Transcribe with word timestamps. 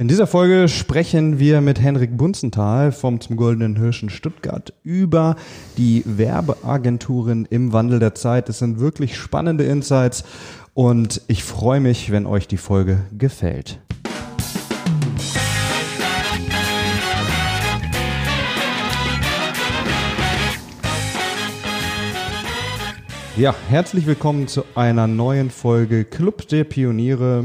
In 0.00 0.08
dieser 0.08 0.26
Folge 0.26 0.66
sprechen 0.68 1.38
wir 1.38 1.60
mit 1.60 1.78
Henrik 1.78 2.16
Bunzenthal 2.16 2.90
vom 2.90 3.20
Zum 3.20 3.36
Goldenen 3.36 3.76
Hirschen 3.76 4.08
Stuttgart 4.08 4.72
über 4.82 5.36
die 5.76 6.02
Werbeagenturen 6.06 7.44
im 7.44 7.74
Wandel 7.74 7.98
der 7.98 8.14
Zeit. 8.14 8.48
Es 8.48 8.60
sind 8.60 8.80
wirklich 8.80 9.18
spannende 9.18 9.64
Insights 9.64 10.24
und 10.72 11.20
ich 11.26 11.44
freue 11.44 11.80
mich, 11.80 12.10
wenn 12.10 12.24
euch 12.24 12.48
die 12.48 12.56
Folge 12.56 13.02
gefällt. 13.18 13.78
Ja, 23.36 23.54
herzlich 23.68 24.06
willkommen 24.06 24.48
zu 24.48 24.64
einer 24.74 25.06
neuen 25.06 25.50
Folge 25.50 26.06
Club 26.06 26.48
der 26.48 26.64
Pioniere. 26.64 27.44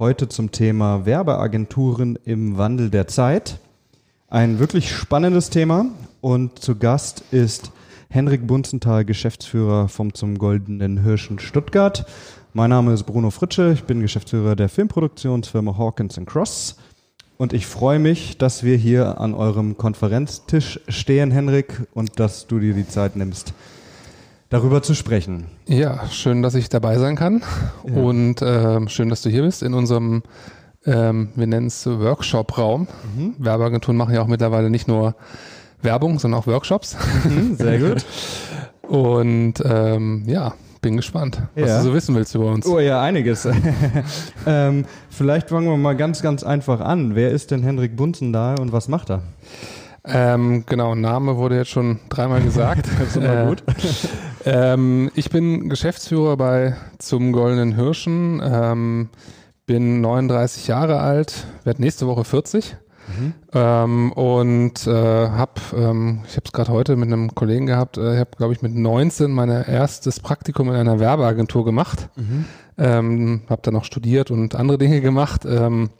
Heute 0.00 0.28
zum 0.28 0.50
Thema 0.50 1.06
Werbeagenturen 1.06 2.18
im 2.24 2.58
Wandel 2.58 2.90
der 2.90 3.06
Zeit. 3.06 3.60
Ein 4.28 4.58
wirklich 4.58 4.90
spannendes 4.90 5.50
Thema 5.50 5.86
und 6.20 6.58
zu 6.58 6.74
Gast 6.74 7.22
ist 7.30 7.70
Henrik 8.08 8.44
Bunzenthal, 8.44 9.04
Geschäftsführer 9.04 9.86
vom 9.86 10.12
Zum 10.12 10.36
Goldenen 10.38 11.04
Hirschen 11.04 11.38
Stuttgart. 11.38 12.06
Mein 12.54 12.70
Name 12.70 12.92
ist 12.92 13.04
Bruno 13.04 13.30
Fritsche, 13.30 13.70
ich 13.72 13.84
bin 13.84 14.00
Geschäftsführer 14.00 14.56
der 14.56 14.68
Filmproduktionsfirma 14.68 15.78
Hawkins 15.78 16.18
Cross 16.26 16.76
und 17.36 17.52
ich 17.52 17.66
freue 17.66 18.00
mich, 18.00 18.36
dass 18.36 18.64
wir 18.64 18.76
hier 18.76 19.20
an 19.20 19.32
eurem 19.32 19.76
Konferenztisch 19.76 20.80
stehen, 20.88 21.30
Henrik, 21.30 21.86
und 21.94 22.18
dass 22.18 22.48
du 22.48 22.58
dir 22.58 22.74
die 22.74 22.88
Zeit 22.88 23.14
nimmst, 23.14 23.54
darüber 24.54 24.82
zu 24.82 24.94
sprechen. 24.94 25.46
Ja, 25.66 26.08
schön, 26.10 26.40
dass 26.42 26.54
ich 26.54 26.68
dabei 26.68 26.96
sein 26.98 27.16
kann 27.16 27.42
ja. 27.88 28.00
und 28.00 28.40
äh, 28.40 28.88
schön, 28.88 29.08
dass 29.08 29.20
du 29.20 29.28
hier 29.28 29.42
bist 29.42 29.64
in 29.64 29.74
unserem, 29.74 30.22
ähm, 30.86 31.30
wir 31.34 31.48
nennen 31.48 31.66
es 31.66 31.84
Workshop-Raum. 31.86 32.86
Mhm. 33.16 33.34
Werbeagenturen 33.38 33.96
machen 33.96 34.14
ja 34.14 34.22
auch 34.22 34.28
mittlerweile 34.28 34.70
nicht 34.70 34.86
nur 34.86 35.16
Werbung, 35.82 36.20
sondern 36.20 36.40
auch 36.40 36.46
Workshops. 36.46 36.96
Mhm, 37.24 37.56
sehr 37.56 37.80
gut. 37.80 38.06
und 38.82 39.54
ähm, 39.64 40.22
ja, 40.28 40.54
bin 40.80 40.98
gespannt, 40.98 41.42
was 41.56 41.68
ja. 41.68 41.78
du 41.78 41.86
so 41.86 41.92
wissen 41.92 42.14
willst 42.14 42.36
über 42.36 42.52
uns. 42.52 42.64
Oh 42.64 42.78
ja, 42.78 43.02
einiges. 43.02 43.48
ähm, 44.46 44.84
vielleicht 45.10 45.48
fangen 45.48 45.66
wir 45.66 45.76
mal 45.76 45.96
ganz, 45.96 46.22
ganz 46.22 46.44
einfach 46.44 46.78
an. 46.78 47.16
Wer 47.16 47.32
ist 47.32 47.50
denn 47.50 47.64
Henrik 47.64 47.96
Bunzen 47.96 48.32
da 48.32 48.54
und 48.54 48.70
was 48.70 48.86
macht 48.86 49.10
er? 49.10 49.22
Ähm, 50.06 50.64
genau, 50.66 50.94
Name 50.94 51.38
wurde 51.38 51.56
jetzt 51.56 51.70
schon 51.70 51.98
dreimal 52.08 52.42
gesagt. 52.42 52.86
das 52.98 53.08
ist 53.08 53.16
immer 53.16 53.46
gut. 53.46 53.64
Ähm, 54.44 55.10
ich 55.14 55.30
bin 55.30 55.68
Geschäftsführer 55.68 56.36
bei 56.36 56.76
Zum 56.98 57.32
Goldenen 57.32 57.74
Hirschen, 57.74 58.42
ähm, 58.44 59.08
bin 59.66 60.00
39 60.00 60.66
Jahre 60.66 61.00
alt, 61.00 61.46
werde 61.64 61.80
nächste 61.80 62.06
Woche 62.06 62.24
40. 62.24 62.76
Mhm. 63.06 63.34
Ähm, 63.52 64.12
und 64.12 64.86
äh, 64.86 64.90
habe, 64.90 65.60
ähm, 65.76 66.20
ich 66.26 66.36
habe 66.36 66.46
es 66.46 66.52
gerade 66.52 66.72
heute 66.72 66.96
mit 66.96 67.12
einem 67.12 67.34
Kollegen 67.34 67.66
gehabt, 67.66 67.98
äh, 67.98 68.14
ich 68.14 68.20
habe, 68.20 68.30
glaube 68.36 68.52
ich, 68.54 68.62
mit 68.62 68.74
19 68.74 69.30
mein 69.30 69.50
erstes 69.50 70.20
Praktikum 70.20 70.68
in 70.68 70.74
einer 70.74 71.00
Werbeagentur 71.00 71.64
gemacht. 71.64 72.08
Mhm. 72.16 72.44
Ähm, 72.76 73.42
habe 73.48 73.62
dann 73.62 73.74
noch 73.74 73.84
studiert 73.84 74.30
und 74.30 74.54
andere 74.54 74.78
Dinge 74.78 75.00
gemacht. 75.00 75.44
Ähm, 75.44 75.90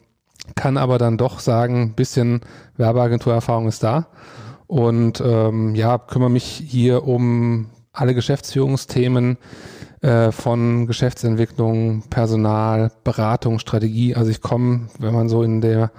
kann 0.55 0.77
aber 0.77 0.99
dann 0.99 1.17
doch 1.17 1.41
sagen, 1.41 1.83
ein 1.83 1.95
bisschen 1.95 2.41
Werbeagenturerfahrung 2.77 3.69
ist 3.69 3.83
da. 3.83 4.09
Und 4.67 5.23
ähm, 5.25 5.75
ja, 5.75 5.99
kümmere 5.99 6.31
mich 6.31 6.45
hier 6.45 7.07
um 7.07 7.67
alle 7.95 8.15
Geschäftsführungsthemen 8.15 9.39
äh, 10.03 10.33
von 10.33 10.87
Geschäftsentwicklung, 10.87 12.03
Personal, 12.11 12.91
Beratung, 13.05 13.59
Strategie. 13.59 14.15
Also 14.15 14.31
ich 14.31 14.43
komme, 14.43 14.89
wenn 14.99 15.15
man 15.15 15.29
so 15.29 15.43
in 15.43 15.63
der 15.63 15.91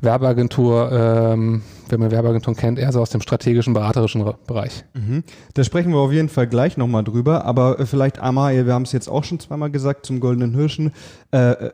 Werbeagentur, 0.00 0.92
ähm, 0.92 1.62
wenn 1.88 2.00
man 2.00 2.10
Werbeagenturen 2.10 2.56
kennt, 2.56 2.78
eher 2.78 2.92
so 2.92 3.00
aus 3.00 3.10
dem 3.10 3.22
strategischen, 3.22 3.72
beraterischen 3.72 4.30
Bereich. 4.46 4.84
Mhm. 4.92 5.24
Da 5.54 5.64
sprechen 5.64 5.92
wir 5.92 5.98
auf 5.98 6.12
jeden 6.12 6.28
Fall 6.28 6.46
gleich 6.46 6.76
nochmal 6.76 7.02
drüber, 7.02 7.46
aber 7.46 7.80
äh, 7.80 7.86
vielleicht 7.86 8.18
einmal, 8.18 8.66
wir 8.66 8.74
haben 8.74 8.82
es 8.82 8.92
jetzt 8.92 9.08
auch 9.08 9.24
schon 9.24 9.40
zweimal 9.40 9.70
gesagt, 9.70 10.04
zum 10.04 10.20
Goldenen 10.20 10.54
Hirschen. 10.54 10.92
Äh, 11.30 11.70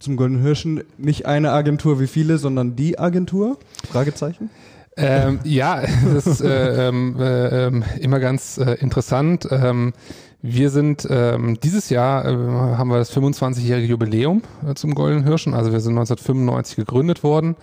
zum 0.00 0.16
Goldenen 0.16 0.42
Hirschen 0.42 0.84
nicht 0.96 1.26
eine 1.26 1.50
Agentur 1.50 2.00
wie 2.00 2.06
viele, 2.06 2.38
sondern 2.38 2.76
die 2.76 2.98
Agentur? 2.98 3.58
Fragezeichen? 3.90 4.48
Ähm, 4.98 5.40
ja, 5.44 5.82
das 6.14 6.26
ist 6.26 6.40
äh, 6.40 6.88
ähm, 6.88 7.16
äh, 7.18 7.66
ähm, 7.66 7.84
immer 8.00 8.20
ganz 8.20 8.58
äh, 8.58 8.74
interessant. 8.80 9.48
Ähm, 9.50 9.92
wir 10.42 10.70
sind 10.70 11.06
ähm, 11.10 11.58
dieses 11.60 11.90
Jahr 11.90 12.24
äh, 12.24 12.28
haben 12.76 12.88
wir 12.90 12.98
das 12.98 13.16
25-jährige 13.16 13.88
Jubiläum 13.88 14.42
äh, 14.68 14.74
zum 14.74 14.94
Goldenen 14.94 15.24
Hirschen. 15.24 15.54
Also 15.54 15.72
wir 15.72 15.80
sind 15.80 15.92
1995 15.92 16.76
gegründet 16.76 17.22
worden 17.22 17.56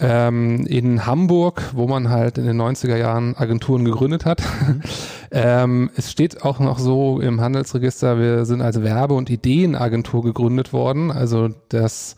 ähm, 0.00 0.66
in 0.66 1.06
Hamburg, 1.06 1.62
wo 1.74 1.86
man 1.86 2.10
halt 2.10 2.38
in 2.38 2.46
den 2.46 2.60
90er 2.60 2.96
Jahren 2.96 3.36
Agenturen 3.36 3.84
gegründet 3.84 4.24
hat. 4.24 4.40
Mhm. 4.40 4.80
ähm, 5.30 5.90
es 5.96 6.10
steht 6.10 6.42
auch 6.42 6.60
noch 6.60 6.78
so 6.78 7.20
im 7.20 7.40
Handelsregister, 7.40 8.18
wir 8.18 8.44
sind 8.44 8.62
als 8.62 8.82
Werbe- 8.82 9.14
und 9.14 9.30
Ideenagentur 9.30 10.22
gegründet 10.22 10.72
worden. 10.72 11.10
Also 11.10 11.50
das 11.68 12.16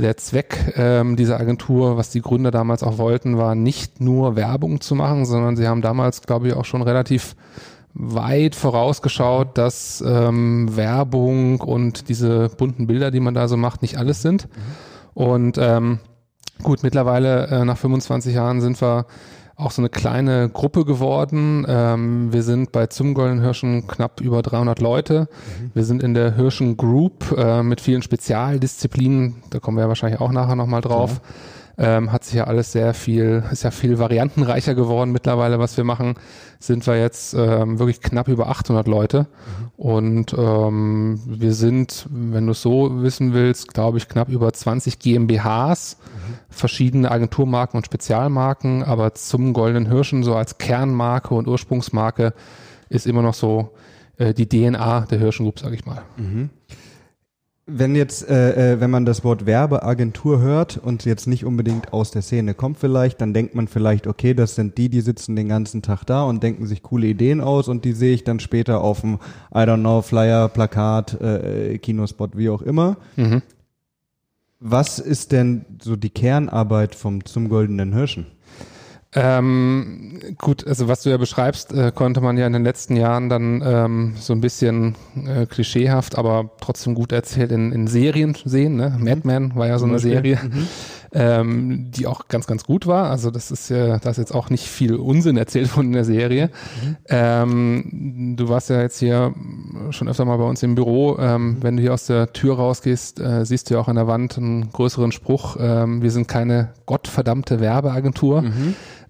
der 0.00 0.16
Zweck 0.16 0.74
ähm, 0.76 1.16
dieser 1.16 1.38
Agentur, 1.40 1.96
was 1.96 2.10
die 2.10 2.20
Gründer 2.20 2.50
damals 2.50 2.82
auch 2.82 2.98
wollten, 2.98 3.38
war 3.38 3.54
nicht 3.54 4.00
nur 4.00 4.36
Werbung 4.36 4.80
zu 4.80 4.94
machen, 4.94 5.24
sondern 5.24 5.56
sie 5.56 5.66
haben 5.66 5.82
damals, 5.82 6.22
glaube 6.22 6.48
ich, 6.48 6.54
auch 6.54 6.64
schon 6.64 6.82
relativ 6.82 7.36
weit 7.94 8.54
vorausgeschaut, 8.54 9.58
dass 9.58 10.02
ähm, 10.06 10.76
Werbung 10.76 11.60
und 11.60 12.08
diese 12.08 12.48
bunten 12.50 12.86
Bilder, 12.86 13.10
die 13.10 13.20
man 13.20 13.34
da 13.34 13.48
so 13.48 13.56
macht, 13.56 13.82
nicht 13.82 13.98
alles 13.98 14.22
sind. 14.22 14.48
Mhm. 14.48 15.22
Und 15.22 15.58
ähm, 15.58 15.98
Gut, 16.62 16.82
mittlerweile 16.82 17.46
äh, 17.46 17.64
nach 17.64 17.78
25 17.78 18.34
Jahren 18.34 18.60
sind 18.60 18.80
wir 18.82 19.06
auch 19.58 19.72
so 19.72 19.82
eine 19.82 19.88
kleine 19.88 20.48
Gruppe 20.48 20.84
geworden. 20.84 21.66
Ähm, 21.68 22.32
wir 22.32 22.42
sind 22.44 22.70
bei 22.70 22.86
zum 22.86 23.12
Goldenen 23.12 23.42
Hirschen 23.42 23.88
knapp 23.88 24.20
über 24.20 24.40
300 24.40 24.80
Leute. 24.80 25.28
Mhm. 25.60 25.70
Wir 25.74 25.84
sind 25.84 26.02
in 26.02 26.14
der 26.14 26.36
Hirschen 26.36 26.76
Group 26.76 27.34
äh, 27.36 27.62
mit 27.62 27.80
vielen 27.80 28.02
Spezialdisziplinen. 28.02 29.42
Da 29.50 29.58
kommen 29.58 29.76
wir 29.76 29.82
ja 29.82 29.88
wahrscheinlich 29.88 30.20
auch 30.20 30.30
nachher 30.30 30.54
nochmal 30.56 30.80
drauf. 30.80 31.20
Ja 31.22 31.57
ähm, 31.78 32.10
hat 32.10 32.24
sich 32.24 32.34
ja 32.34 32.44
alles 32.44 32.72
sehr 32.72 32.92
viel, 32.92 33.44
ist 33.52 33.62
ja 33.62 33.70
viel 33.70 33.98
variantenreicher 33.98 34.74
geworden 34.74 35.12
mittlerweile, 35.12 35.60
was 35.60 35.76
wir 35.76 35.84
machen. 35.84 36.14
Sind 36.58 36.86
wir 36.88 36.98
jetzt 36.98 37.34
ähm, 37.34 37.78
wirklich 37.78 38.00
knapp 38.00 38.26
über 38.26 38.48
800 38.48 38.88
Leute 38.88 39.20
mhm. 39.20 39.68
und 39.76 40.34
ähm, 40.36 41.20
wir 41.24 41.54
sind, 41.54 42.06
wenn 42.10 42.46
du 42.46 42.52
es 42.52 42.62
so 42.62 43.02
wissen 43.02 43.32
willst, 43.32 43.72
glaube 43.74 43.98
ich, 43.98 44.08
knapp 44.08 44.28
über 44.28 44.52
20 44.52 44.98
GmbHs, 44.98 45.98
mhm. 46.00 46.34
verschiedene 46.50 47.10
Agenturmarken 47.12 47.78
und 47.78 47.86
Spezialmarken, 47.86 48.82
aber 48.82 49.14
zum 49.14 49.52
Goldenen 49.52 49.86
Hirschen 49.86 50.24
so 50.24 50.34
als 50.34 50.58
Kernmarke 50.58 51.32
und 51.34 51.46
Ursprungsmarke 51.46 52.34
ist 52.88 53.06
immer 53.06 53.22
noch 53.22 53.34
so 53.34 53.74
äh, 54.16 54.34
die 54.34 54.48
DNA 54.48 55.02
der 55.02 55.18
Hirschen 55.18 55.44
Group, 55.44 55.60
sage 55.60 55.76
ich 55.76 55.86
mal. 55.86 56.02
Mhm. 56.16 56.50
Wenn 57.70 57.94
jetzt, 57.94 58.26
äh, 58.26 58.72
äh, 58.72 58.80
wenn 58.80 58.90
man 58.90 59.04
das 59.04 59.24
Wort 59.24 59.44
Werbeagentur 59.44 60.40
hört 60.40 60.78
und 60.78 61.04
jetzt 61.04 61.26
nicht 61.26 61.44
unbedingt 61.44 61.92
aus 61.92 62.10
der 62.10 62.22
Szene 62.22 62.54
kommt 62.54 62.78
vielleicht, 62.78 63.20
dann 63.20 63.34
denkt 63.34 63.54
man 63.54 63.68
vielleicht, 63.68 64.06
okay, 64.06 64.32
das 64.32 64.54
sind 64.54 64.78
die, 64.78 64.88
die 64.88 65.02
sitzen 65.02 65.36
den 65.36 65.48
ganzen 65.48 65.82
Tag 65.82 66.04
da 66.04 66.22
und 66.22 66.42
denken 66.42 66.66
sich 66.66 66.82
coole 66.82 67.06
Ideen 67.06 67.42
aus 67.42 67.68
und 67.68 67.84
die 67.84 67.92
sehe 67.92 68.14
ich 68.14 68.24
dann 68.24 68.40
später 68.40 68.80
auf 68.80 69.02
dem, 69.02 69.18
I 69.54 69.58
don't 69.58 69.80
know, 69.80 70.00
Flyer, 70.00 70.48
Plakat, 70.48 71.20
äh, 71.20 71.76
Kinospot, 71.76 72.38
wie 72.38 72.48
auch 72.48 72.62
immer. 72.62 72.96
Mhm. 73.16 73.42
Was 74.60 74.98
ist 74.98 75.32
denn 75.32 75.66
so 75.80 75.94
die 75.94 76.10
Kernarbeit 76.10 76.94
vom 76.94 77.26
Zum 77.26 77.50
Goldenen 77.50 77.92
Hirschen? 77.92 78.26
Ähm, 79.14 80.20
gut, 80.36 80.66
also 80.66 80.86
was 80.86 81.02
du 81.02 81.08
ja 81.08 81.16
beschreibst, 81.16 81.72
äh, 81.72 81.92
konnte 81.94 82.20
man 82.20 82.36
ja 82.36 82.46
in 82.46 82.52
den 82.52 82.62
letzten 82.64 82.94
Jahren 82.94 83.30
dann 83.30 83.62
ähm, 83.64 84.14
so 84.20 84.34
ein 84.34 84.42
bisschen 84.42 84.96
äh, 85.26 85.46
klischeehaft, 85.46 86.18
aber 86.18 86.50
trotzdem 86.60 86.94
gut 86.94 87.12
erzählt 87.12 87.50
in, 87.50 87.72
in 87.72 87.86
Serien 87.86 88.36
sehen. 88.44 88.76
Ne? 88.76 88.94
Mhm. 88.98 89.04
Mad 89.04 89.20
Men 89.24 89.54
war 89.54 89.66
ja 89.66 89.78
so 89.78 89.86
eine 89.86 89.98
Serie, 89.98 90.38
mhm. 90.42 90.68
ähm, 91.12 91.90
die 91.90 92.06
auch 92.06 92.28
ganz, 92.28 92.46
ganz 92.46 92.64
gut 92.64 92.86
war. 92.86 93.08
Also 93.08 93.30
das 93.30 93.50
ist 93.50 93.70
ja, 93.70 93.98
da 93.98 94.10
ist 94.10 94.18
jetzt 94.18 94.34
auch 94.34 94.50
nicht 94.50 94.66
viel 94.66 94.96
Unsinn 94.96 95.38
erzählt 95.38 95.68
von 95.68 95.90
der 95.90 96.04
Serie. 96.04 96.50
Mhm. 96.82 96.96
Ähm, 97.08 98.34
du 98.36 98.50
warst 98.50 98.68
ja 98.68 98.82
jetzt 98.82 98.98
hier 98.98 99.34
schon 99.88 100.08
öfter 100.08 100.26
mal 100.26 100.36
bei 100.36 100.44
uns 100.44 100.62
im 100.62 100.74
Büro. 100.74 101.16
Ähm, 101.18 101.56
wenn 101.62 101.78
du 101.78 101.82
hier 101.82 101.94
aus 101.94 102.04
der 102.04 102.34
Tür 102.34 102.56
rausgehst, 102.56 103.20
äh, 103.20 103.46
siehst 103.46 103.70
du 103.70 103.74
ja 103.74 103.80
auch 103.80 103.88
an 103.88 103.96
der 103.96 104.06
Wand 104.06 104.36
einen 104.36 104.70
größeren 104.70 105.12
Spruch. 105.12 105.56
Ähm, 105.58 106.02
wir 106.02 106.10
sind 106.10 106.28
keine 106.28 106.74
gottverdammte 106.84 107.60
Werbeagentur. 107.60 108.44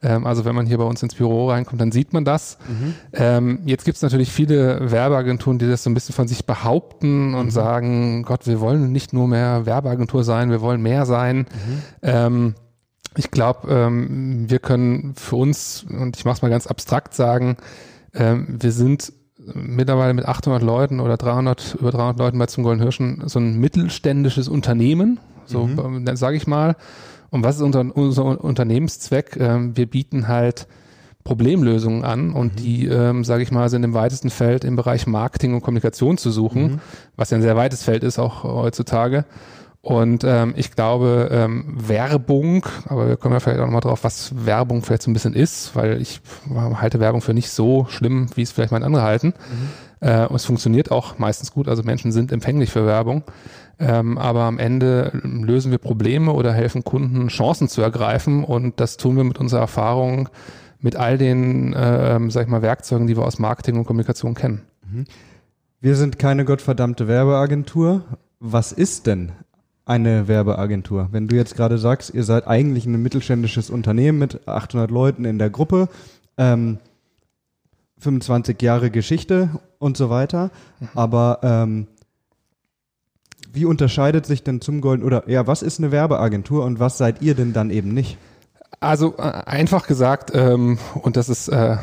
Ähm, 0.02 0.26
also 0.26 0.44
wenn 0.44 0.54
man 0.54 0.66
hier 0.66 0.78
bei 0.78 0.84
uns 0.84 1.02
ins 1.02 1.14
Büro 1.14 1.50
reinkommt, 1.50 1.80
dann 1.80 1.92
sieht 1.92 2.12
man 2.12 2.24
das. 2.24 2.58
Mhm. 2.68 2.94
Ähm, 3.12 3.58
jetzt 3.64 3.84
gibt 3.84 3.96
es 3.96 4.02
natürlich 4.02 4.30
viele 4.30 4.90
Werbeagenturen, 4.90 5.58
die 5.58 5.68
das 5.68 5.82
so 5.82 5.90
ein 5.90 5.94
bisschen 5.94 6.14
von 6.14 6.28
sich 6.28 6.46
behaupten 6.46 7.34
und 7.34 7.46
mhm. 7.46 7.50
sagen, 7.50 8.22
Gott, 8.22 8.46
wir 8.46 8.60
wollen 8.60 8.92
nicht 8.92 9.12
nur 9.12 9.28
mehr 9.28 9.66
Werbeagentur 9.66 10.24
sein, 10.24 10.50
wir 10.50 10.60
wollen 10.60 10.80
mehr 10.80 11.06
sein. 11.06 11.38
Mhm. 11.38 11.82
Ähm, 12.02 12.54
ich 13.16 13.30
glaube, 13.30 13.68
ähm, 13.68 14.48
wir 14.48 14.60
können 14.60 15.14
für 15.16 15.36
uns, 15.36 15.84
und 15.88 16.16
ich 16.16 16.24
mache 16.24 16.36
es 16.36 16.42
mal 16.42 16.50
ganz 16.50 16.66
abstrakt 16.66 17.14
sagen, 17.14 17.56
ähm, 18.14 18.46
wir 18.60 18.70
sind 18.70 19.12
mittlerweile 19.54 20.14
mit 20.14 20.26
800 20.26 20.62
Leuten 20.62 21.00
oder 21.00 21.16
300, 21.16 21.76
über 21.80 21.90
300 21.90 22.18
Leuten 22.18 22.38
bei 22.38 22.46
zum 22.46 22.64
Golden 22.64 22.82
Hirschen 22.82 23.22
so 23.26 23.38
ein 23.38 23.58
mittelständisches 23.58 24.48
Unternehmen, 24.48 25.18
so 25.46 25.66
mhm. 25.66 26.16
sage 26.16 26.36
ich 26.36 26.46
mal. 26.46 26.76
Und 27.30 27.44
was 27.44 27.56
ist 27.56 27.62
unser, 27.62 27.84
unser 27.94 28.42
Unternehmenszweck? 28.42 29.36
Ähm, 29.38 29.76
wir 29.76 29.86
bieten 29.86 30.28
halt 30.28 30.66
Problemlösungen 31.24 32.04
an 32.04 32.32
und 32.32 32.54
mhm. 32.54 32.56
die, 32.56 32.86
ähm, 32.86 33.22
sage 33.24 33.42
ich 33.42 33.50
mal, 33.50 33.68
sind 33.68 33.84
im 33.84 33.92
weitesten 33.92 34.30
Feld 34.30 34.64
im 34.64 34.76
Bereich 34.76 35.06
Marketing 35.06 35.54
und 35.54 35.60
Kommunikation 35.60 36.16
zu 36.16 36.30
suchen, 36.30 36.62
mhm. 36.62 36.80
was 37.16 37.30
ja 37.30 37.36
ein 37.36 37.42
sehr 37.42 37.56
weites 37.56 37.82
Feld 37.82 38.02
ist 38.02 38.18
auch 38.18 38.44
heutzutage. 38.44 39.24
Und 39.80 40.24
ähm, 40.24 40.54
ich 40.56 40.72
glaube, 40.72 41.28
ähm, 41.30 41.64
Werbung, 41.76 42.66
aber 42.86 43.08
wir 43.08 43.16
kommen 43.16 43.34
ja 43.34 43.40
vielleicht 43.40 43.60
auch 43.60 43.66
nochmal 43.66 43.80
drauf, 43.80 44.04
was 44.04 44.32
Werbung 44.44 44.82
vielleicht 44.82 45.02
so 45.02 45.10
ein 45.10 45.14
bisschen 45.14 45.34
ist, 45.34 45.76
weil 45.76 46.00
ich 46.00 46.20
halte 46.74 46.98
Werbung 46.98 47.20
für 47.20 47.32
nicht 47.32 47.50
so 47.50 47.86
schlimm, 47.88 48.26
wie 48.34 48.42
es 48.42 48.50
vielleicht 48.50 48.72
mal 48.72 48.82
andere 48.82 49.02
halten. 49.02 49.28
Mhm. 49.28 50.08
Äh, 50.08 50.26
und 50.26 50.36
es 50.36 50.44
funktioniert 50.44 50.90
auch 50.90 51.18
meistens 51.18 51.52
gut, 51.52 51.68
also 51.68 51.82
Menschen 51.82 52.10
sind 52.10 52.32
empfänglich 52.32 52.70
für 52.70 52.86
Werbung. 52.86 53.22
Ähm, 53.80 54.18
aber 54.18 54.42
am 54.42 54.58
Ende 54.58 55.12
lösen 55.22 55.70
wir 55.70 55.78
Probleme 55.78 56.32
oder 56.32 56.52
helfen 56.52 56.84
Kunden, 56.84 57.28
Chancen 57.28 57.68
zu 57.68 57.80
ergreifen. 57.80 58.44
Und 58.44 58.80
das 58.80 58.96
tun 58.96 59.16
wir 59.16 59.24
mit 59.24 59.38
unserer 59.38 59.60
Erfahrung, 59.60 60.28
mit 60.80 60.96
all 60.96 61.18
den, 61.18 61.72
äh, 61.72 62.18
sag 62.30 62.42
ich 62.42 62.48
mal, 62.48 62.62
Werkzeugen, 62.62 63.06
die 63.06 63.16
wir 63.16 63.24
aus 63.24 63.38
Marketing 63.38 63.76
und 63.76 63.84
Kommunikation 63.84 64.34
kennen. 64.34 64.62
Mhm. 64.90 65.04
Wir 65.80 65.94
sind 65.94 66.18
keine 66.18 66.44
gottverdammte 66.44 67.06
Werbeagentur. 67.06 68.02
Was 68.40 68.72
ist 68.72 69.06
denn 69.06 69.32
eine 69.84 70.26
Werbeagentur? 70.26 71.08
Wenn 71.12 71.28
du 71.28 71.36
jetzt 71.36 71.56
gerade 71.56 71.78
sagst, 71.78 72.12
ihr 72.12 72.24
seid 72.24 72.48
eigentlich 72.48 72.84
ein 72.84 73.00
mittelständisches 73.00 73.70
Unternehmen 73.70 74.18
mit 74.18 74.46
800 74.48 74.90
Leuten 74.90 75.24
in 75.24 75.38
der 75.38 75.50
Gruppe, 75.50 75.88
ähm, 76.36 76.78
25 77.98 78.60
Jahre 78.60 78.90
Geschichte 78.90 79.50
und 79.78 79.96
so 79.96 80.10
weiter, 80.10 80.50
mhm. 80.80 80.88
aber 80.94 81.38
ähm, 81.42 81.86
wie 83.52 83.64
unterscheidet 83.64 84.26
sich 84.26 84.42
denn 84.42 84.60
zum 84.60 84.80
Golden 84.80 85.04
oder 85.04 85.28
ja, 85.28 85.46
was 85.46 85.62
ist 85.62 85.78
eine 85.78 85.92
Werbeagentur 85.92 86.64
und 86.64 86.80
was 86.80 86.98
seid 86.98 87.22
ihr 87.22 87.34
denn 87.34 87.52
dann 87.52 87.70
eben 87.70 87.94
nicht? 87.94 88.18
Also 88.80 89.16
äh, 89.18 89.22
einfach 89.22 89.88
gesagt, 89.88 90.30
ähm, 90.34 90.78
und 91.02 91.16
das 91.16 91.28
ist, 91.28 91.48
äh, 91.48 91.78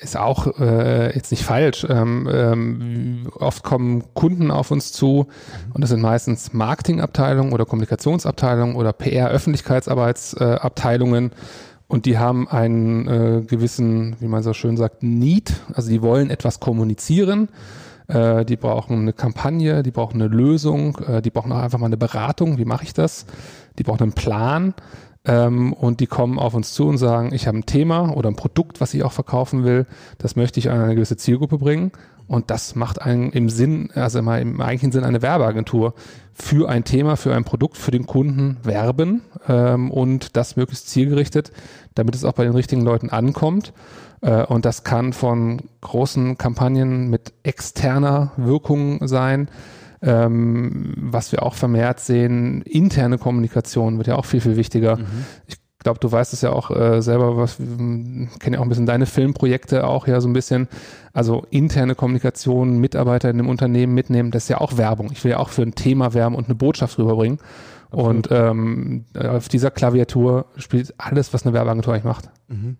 ist 0.00 0.16
auch 0.16 0.60
äh, 0.60 1.12
jetzt 1.12 1.32
nicht 1.32 1.42
falsch, 1.42 1.84
ähm, 1.88 2.28
ähm, 2.32 3.26
oft 3.34 3.64
kommen 3.64 4.04
Kunden 4.14 4.52
auf 4.52 4.70
uns 4.70 4.92
zu 4.92 5.26
und 5.74 5.80
das 5.80 5.90
sind 5.90 6.02
meistens 6.02 6.52
Marketingabteilungen 6.52 7.52
oder 7.52 7.64
Kommunikationsabteilungen 7.64 8.76
oder 8.76 8.92
PR-Öffentlichkeitsarbeitsabteilungen 8.92 11.32
und 11.88 12.06
die 12.06 12.16
haben 12.16 12.46
einen 12.46 13.08
äh, 13.08 13.42
gewissen, 13.42 14.14
wie 14.20 14.28
man 14.28 14.44
so 14.44 14.52
schön 14.52 14.76
sagt, 14.76 15.02
Need, 15.02 15.52
also 15.74 15.88
die 15.88 16.02
wollen 16.02 16.30
etwas 16.30 16.60
kommunizieren 16.60 17.48
äh, 18.08 18.44
die 18.44 18.56
brauchen 18.56 19.00
eine 19.00 19.12
Kampagne, 19.12 19.82
die 19.82 19.90
brauchen 19.90 20.20
eine 20.20 20.32
Lösung, 20.32 20.98
äh, 20.98 21.22
die 21.22 21.30
brauchen 21.30 21.52
auch 21.52 21.58
einfach 21.58 21.78
mal 21.78 21.86
eine 21.86 21.96
Beratung, 21.96 22.58
wie 22.58 22.64
mache 22.64 22.84
ich 22.84 22.94
das? 22.94 23.26
Die 23.78 23.82
brauchen 23.82 24.02
einen 24.02 24.12
Plan 24.12 24.74
ähm, 25.24 25.72
und 25.72 26.00
die 26.00 26.06
kommen 26.06 26.38
auf 26.38 26.54
uns 26.54 26.72
zu 26.72 26.86
und 26.86 26.98
sagen, 26.98 27.32
ich 27.32 27.46
habe 27.46 27.58
ein 27.58 27.66
Thema 27.66 28.16
oder 28.16 28.30
ein 28.30 28.36
Produkt, 28.36 28.80
was 28.80 28.94
ich 28.94 29.02
auch 29.02 29.12
verkaufen 29.12 29.64
will, 29.64 29.86
das 30.18 30.36
möchte 30.36 30.60
ich 30.60 30.70
an 30.70 30.80
eine 30.80 30.94
gewisse 30.94 31.16
Zielgruppe 31.16 31.58
bringen 31.58 31.92
und 32.28 32.50
das 32.50 32.74
macht 32.74 33.00
einen 33.00 33.30
im 33.30 33.48
Sinn, 33.48 33.90
also 33.94 34.18
immer 34.18 34.40
im 34.40 34.60
eigentlichen 34.60 34.92
Sinn 34.92 35.04
eine 35.04 35.22
Werbeagentur 35.22 35.94
für 36.32 36.68
ein 36.68 36.84
Thema, 36.84 37.16
für 37.16 37.34
ein 37.34 37.44
Produkt, 37.44 37.76
für 37.76 37.90
den 37.90 38.06
Kunden 38.06 38.56
werben 38.62 39.22
ähm, 39.48 39.90
und 39.90 40.36
das 40.36 40.56
möglichst 40.56 40.88
zielgerichtet, 40.88 41.52
damit 41.94 42.14
es 42.14 42.24
auch 42.24 42.32
bei 42.32 42.44
den 42.44 42.54
richtigen 42.54 42.82
Leuten 42.82 43.10
ankommt. 43.10 43.72
Äh, 44.20 44.44
und 44.44 44.64
das 44.64 44.84
kann 44.84 45.12
von 45.12 45.62
großen 45.80 46.38
Kampagnen 46.38 47.08
mit 47.10 47.32
externer 47.42 48.32
Wirkung 48.36 49.06
sein. 49.06 49.48
Ähm, 50.02 50.94
was 50.96 51.32
wir 51.32 51.42
auch 51.42 51.54
vermehrt 51.54 52.00
sehen, 52.00 52.62
interne 52.62 53.18
Kommunikation 53.18 53.96
wird 53.96 54.08
ja 54.08 54.16
auch 54.16 54.26
viel, 54.26 54.40
viel 54.40 54.56
wichtiger. 54.56 54.98
Mhm. 54.98 55.24
Ich 55.46 55.56
glaube, 55.78 56.00
du 56.00 56.10
weißt 56.12 56.32
es 56.32 56.42
ja 56.42 56.50
auch 56.50 56.70
äh, 56.70 57.00
selber, 57.00 57.36
was 57.36 57.56
kennen 57.56 58.28
ja 58.44 58.58
auch 58.58 58.64
ein 58.64 58.68
bisschen 58.68 58.86
deine 58.86 59.06
Filmprojekte 59.06 59.86
auch 59.86 60.06
ja 60.06 60.20
so 60.20 60.28
ein 60.28 60.32
bisschen. 60.32 60.68
Also 61.12 61.46
interne 61.50 61.94
Kommunikation, 61.94 62.78
Mitarbeiter 62.78 63.30
in 63.30 63.38
dem 63.38 63.48
Unternehmen 63.48 63.94
mitnehmen, 63.94 64.32
das 64.32 64.44
ist 64.44 64.48
ja 64.50 64.60
auch 64.60 64.76
Werbung. 64.76 65.10
Ich 65.12 65.24
will 65.24 65.30
ja 65.30 65.38
auch 65.38 65.48
für 65.48 65.62
ein 65.62 65.74
Thema 65.74 66.12
werben 66.12 66.34
und 66.34 66.46
eine 66.46 66.56
Botschaft 66.56 66.98
rüberbringen. 66.98 67.38
Absolut. 67.90 68.06
Und 68.06 68.28
ähm, 68.32 69.04
auf 69.16 69.48
dieser 69.48 69.70
Klaviatur 69.70 70.46
spielt 70.56 70.92
alles, 70.98 71.32
was 71.32 71.46
eine 71.46 71.54
Werbeagentur 71.54 71.94
eigentlich 71.94 72.04
macht. 72.04 72.30
Mhm 72.48 72.76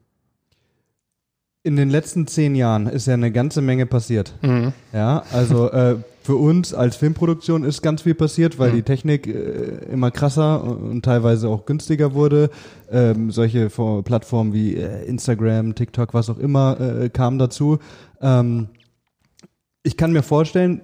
in 1.66 1.74
den 1.74 1.90
letzten 1.90 2.28
zehn 2.28 2.54
Jahren 2.54 2.86
ist 2.86 3.08
ja 3.08 3.14
eine 3.14 3.32
ganze 3.32 3.60
Menge 3.60 3.86
passiert. 3.86 4.34
Mhm. 4.40 4.72
Ja, 4.92 5.24
also 5.32 5.68
äh, 5.72 5.96
für 6.22 6.36
uns 6.36 6.72
als 6.72 6.94
Filmproduktion 6.94 7.64
ist 7.64 7.82
ganz 7.82 8.02
viel 8.02 8.14
passiert, 8.14 8.60
weil 8.60 8.70
mhm. 8.70 8.76
die 8.76 8.82
Technik 8.82 9.26
äh, 9.26 9.92
immer 9.92 10.12
krasser 10.12 10.62
und 10.62 11.04
teilweise 11.04 11.48
auch 11.48 11.66
günstiger 11.66 12.14
wurde. 12.14 12.50
Ähm, 12.88 13.32
solche 13.32 13.68
Plattformen 13.68 14.52
wie 14.52 14.76
äh, 14.76 15.04
Instagram, 15.06 15.74
TikTok, 15.74 16.14
was 16.14 16.30
auch 16.30 16.38
immer 16.38 16.78
äh, 16.80 17.08
kamen 17.08 17.40
dazu. 17.40 17.80
Ähm, 18.20 18.68
ich 19.82 19.96
kann 19.96 20.12
mir 20.12 20.22
vorstellen, 20.22 20.82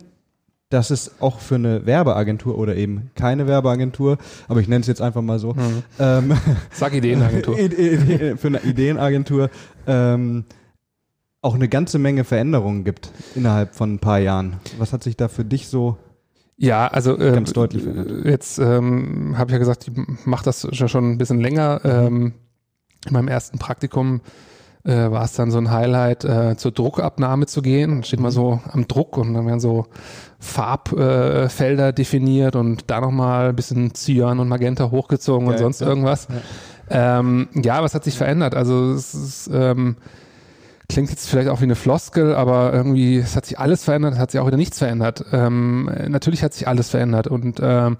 dass 0.69 0.90
es 0.90 1.20
auch 1.20 1.38
für 1.38 1.56
eine 1.56 1.87
Werbeagentur 1.87 2.58
oder 2.58 2.75
eben 2.75 3.11
keine 3.14 3.46
Werbeagentur, 3.46 4.19
aber 4.49 4.58
ich 4.58 4.67
nenne 4.67 4.81
es 4.81 4.88
jetzt 4.88 5.02
einfach 5.02 5.23
mal 5.23 5.38
so. 5.38 5.52
Mhm. 5.52 5.82
Ähm, 6.00 6.32
Sag 6.73 6.93
Ideenagentur. 6.93 7.56
für 8.37 8.49
eine 8.49 8.61
Ideenagentur 8.64 9.49
ähm, 9.87 10.44
auch 11.43 11.55
eine 11.56 11.69
ganze 11.69 11.99
Menge 11.99 12.25
Veränderungen 12.25 12.85
gibt 12.85 13.11
innerhalb 13.35 13.75
von 13.75 13.94
ein 13.94 13.99
paar 13.99 14.21
Jahren. 14.21 14.61
Was 14.79 14.93
hat 14.93 15.03
sich 15.03 15.17
da 15.17 15.29
für 15.29 15.44
dich 15.44 15.69
so 15.69 15.99
ja, 16.56 16.87
also 16.87 17.19
ähm, 17.19 17.35
ganz 17.35 17.53
deutlich 17.53 17.83
verändert? 17.83 18.25
Jetzt 18.25 18.59
ähm, 18.59 19.35
habe 19.37 19.50
ich 19.50 19.53
ja 19.53 19.59
gesagt, 19.59 19.89
ich 19.89 20.27
mache 20.27 20.44
das 20.44 20.69
schon 20.73 21.11
ein 21.11 21.19
bisschen 21.19 21.41
länger. 21.41 21.81
Ähm, 21.85 22.35
in 23.06 23.12
meinem 23.12 23.27
ersten 23.27 23.59
Praktikum 23.59 24.21
äh, 24.85 25.11
war 25.11 25.25
es 25.25 25.33
dann 25.33 25.50
so 25.50 25.59
ein 25.59 25.73
Highlight, 25.73 26.25
äh, 26.25 26.56
zur 26.56 26.71
Druckabnahme 26.71 27.47
zu 27.47 27.61
gehen. 27.61 27.91
Dann 27.91 28.05
steht 28.05 28.21
man 28.21 28.31
so 28.31 28.61
am 28.71 28.87
Druck 28.87 29.17
und 29.17 29.35
dann 29.35 29.44
werden 29.44 29.59
so 29.59 29.87
Farbfelder 30.39 31.89
äh, 31.89 31.93
definiert 31.93 32.55
und 32.55 32.85
da 32.89 33.00
nochmal 33.00 33.49
ein 33.49 33.56
bisschen 33.56 33.94
Cyan 33.94 34.39
und 34.39 34.47
Magenta 34.47 34.93
hochgezogen 34.93 35.47
ja, 35.47 35.53
und 35.53 35.59
sonst 35.59 35.81
ja. 35.81 35.89
irgendwas. 35.89 36.29
Ja. 36.89 37.19
Ähm, 37.19 37.49
ja, 37.55 37.83
was 37.83 37.94
hat 37.94 38.05
sich 38.05 38.17
verändert? 38.17 38.55
Also 38.55 38.93
es 38.93 39.15
ist 39.15 39.50
ähm, 39.53 39.97
klingt 40.93 41.11
jetzt 41.11 41.29
vielleicht 41.29 41.49
auch 41.49 41.61
wie 41.61 41.65
eine 41.65 41.75
Floskel, 41.75 42.35
aber 42.35 42.73
irgendwie, 42.73 43.17
es 43.17 43.37
hat 43.37 43.47
sich 43.47 43.59
alles 43.59 43.85
verändert, 43.85 44.15
es 44.15 44.19
hat 44.19 44.31
sich 44.31 44.41
auch 44.41 44.47
wieder 44.47 44.56
nichts 44.56 44.79
verändert. 44.79 45.25
Ähm, 45.33 45.91
natürlich 46.09 46.43
hat 46.43 46.55
sich 46.55 46.69
alles 46.69 46.91
verändert 46.91 47.27
und 47.27 47.61
ähm, 47.62 47.97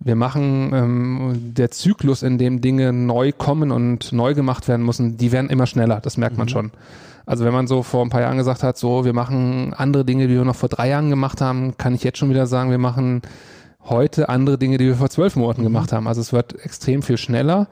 wir 0.00 0.16
machen 0.16 0.70
ähm, 0.74 1.52
der 1.54 1.70
Zyklus, 1.70 2.22
in 2.22 2.38
dem 2.38 2.60
Dinge 2.60 2.92
neu 2.92 3.32
kommen 3.32 3.70
und 3.70 4.12
neu 4.12 4.34
gemacht 4.34 4.68
werden 4.68 4.84
müssen, 4.84 5.16
die 5.16 5.32
werden 5.32 5.48
immer 5.50 5.66
schneller, 5.66 6.00
das 6.00 6.16
merkt 6.16 6.36
man 6.36 6.46
mhm. 6.46 6.50
schon. 6.50 6.70
Also 7.26 7.44
wenn 7.44 7.54
man 7.54 7.66
so 7.66 7.82
vor 7.82 8.04
ein 8.04 8.10
paar 8.10 8.20
Jahren 8.20 8.36
gesagt 8.36 8.62
hat, 8.62 8.76
so 8.76 9.04
wir 9.04 9.14
machen 9.14 9.72
andere 9.74 10.04
Dinge, 10.04 10.28
die 10.28 10.34
wir 10.34 10.44
noch 10.44 10.56
vor 10.56 10.68
drei 10.68 10.90
Jahren 10.90 11.10
gemacht 11.10 11.40
haben, 11.40 11.78
kann 11.78 11.94
ich 11.94 12.04
jetzt 12.04 12.18
schon 12.18 12.28
wieder 12.28 12.46
sagen, 12.46 12.70
wir 12.70 12.78
machen 12.78 13.22
heute 13.84 14.28
andere 14.28 14.58
Dinge, 14.58 14.76
die 14.78 14.86
wir 14.86 14.96
vor 14.96 15.10
zwölf 15.10 15.36
Monaten 15.36 15.62
mhm. 15.62 15.66
gemacht 15.66 15.92
haben. 15.92 16.06
Also 16.06 16.20
es 16.20 16.32
wird 16.32 16.54
extrem 16.64 17.02
viel 17.02 17.16
schneller. 17.16 17.68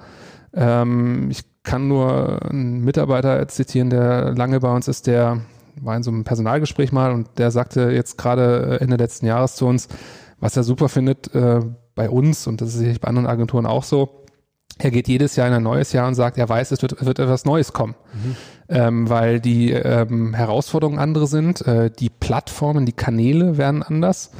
Ähm, 0.55 1.31
ich 1.31 1.45
kann 1.63 1.89
nur 1.89 2.43
einen 2.51 2.85
Mitarbeiter 2.85 3.47
zitieren, 3.49 3.91
der 3.91 4.35
lange 4.35 4.61
bei 4.61 4.73
uns 4.73 4.89
ist, 4.89 5.07
der 5.07 5.43
war 5.81 5.97
in 5.97 6.03
so 6.03 6.11
einem 6.11 6.25
Personalgespräch 6.25 6.93
mal 6.93 7.13
und 7.13 7.29
der 7.39 7.51
sagte 7.51 7.91
jetzt 7.91 8.19
gerade 8.19 8.79
Ende 8.81 8.97
letzten 8.97 9.27
Jahres 9.27 9.57
zu 9.57 9.67
uns, 9.67 9.89
was 10.41 10.57
er 10.57 10.65
super 10.65 10.89
findet 10.89 11.35
äh, 11.35 11.61
bei 11.95 12.11
uns 12.11 12.47
und 12.47 12.61
das 12.61 12.71
ist 12.71 12.79
sicherlich 12.79 13.01
bei 13.01 13.09
anderen 13.09 13.29
Agenturen 13.29 13.67
auch 13.67 13.85
so. 13.85 14.25
Er 14.79 14.91
geht 14.91 15.07
jedes 15.07 15.37
Jahr 15.37 15.47
in 15.47 15.55
ein 15.55 15.63
neues 15.63 15.93
Jahr 15.93 16.09
und 16.09 16.15
sagt, 16.15 16.39
er 16.39 16.49
weiß, 16.49 16.73
es 16.73 16.83
wird, 16.83 17.05
wird 17.05 17.19
etwas 17.19 17.45
Neues 17.45 17.73
kommen, 17.73 17.95
mhm. 18.15 18.37
ähm, 18.69 19.09
weil 19.09 19.39
die 19.39 19.71
ähm, 19.71 20.35
Herausforderungen 20.35 20.99
andere 20.99 21.27
sind, 21.27 21.65
äh, 21.67 21.91
die 21.91 22.09
Plattformen, 22.09 22.87
die 22.87 22.93
Kanäle 22.93 23.59
werden 23.59 23.83
anders. 23.83 24.33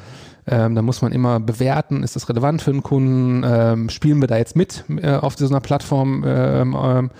Ähm, 0.47 0.75
da 0.75 0.83
muss 0.83 1.03
man 1.03 1.13
immer 1.13 1.39
bewerten, 1.39 2.03
ist 2.03 2.17
das 2.17 2.29
relevant 2.29 2.63
für 2.63 2.73
den 2.73 2.83
Kunden, 2.83 3.45
ähm, 3.47 3.89
spielen 3.89 4.21
wir 4.21 4.27
da 4.29 4.39
jetzt 4.39 4.57
mit 4.57 4.85
äh, 5.01 5.15
auf 5.15 5.37
so 5.37 5.47
einer 5.47 5.61
Plattform 5.61 6.25
ähm, 6.27 6.77
ähm, 6.79 7.11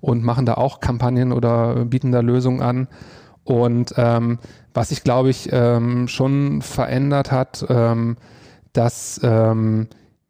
und 0.00 0.22
machen 0.22 0.44
da 0.44 0.54
auch 0.54 0.80
Kampagnen 0.80 1.32
oder 1.32 1.86
bieten 1.86 2.12
da 2.12 2.20
Lösungen 2.20 2.60
an. 2.60 2.88
Und 3.44 3.94
ähm, 3.96 4.38
was 4.74 4.90
sich, 4.90 5.04
glaube 5.04 5.30
ich, 5.30 5.48
ähm, 5.52 6.06
schon 6.08 6.60
verändert 6.60 7.32
hat, 7.32 7.64
dass 8.72 9.20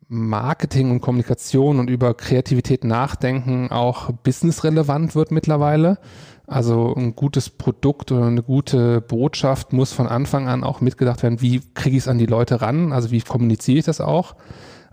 Marketing 0.09 0.93
und 0.93 1.01
Kommunikation 1.01 1.81
und 1.81 1.91
über 1.91 2.15
Kreativität 2.15 2.85
nachdenken 2.85 3.71
auch 3.73 4.13
businessrelevant 4.13 5.17
wird 5.17 5.33
mittlerweile. 5.33 5.99
Also 6.47 6.95
ein 6.95 7.17
gutes 7.17 7.51
Produkt 7.51 8.13
oder 8.13 8.27
eine 8.27 8.43
gute 8.43 9.01
Botschaft 9.01 9.73
muss 9.73 9.93
von 9.93 10.07
Anfang 10.07 10.47
an 10.47 10.63
auch 10.63 10.81
mitgedacht 10.81 11.23
werden, 11.23 11.41
wie 11.41 11.61
kriege 11.75 11.97
ich 11.97 12.05
es 12.05 12.09
an 12.09 12.19
die 12.19 12.27
Leute 12.27 12.61
ran, 12.61 12.93
also 12.93 13.11
wie 13.11 13.21
kommuniziere 13.21 13.79
ich 13.79 13.85
das 13.85 14.01
auch. 14.01 14.37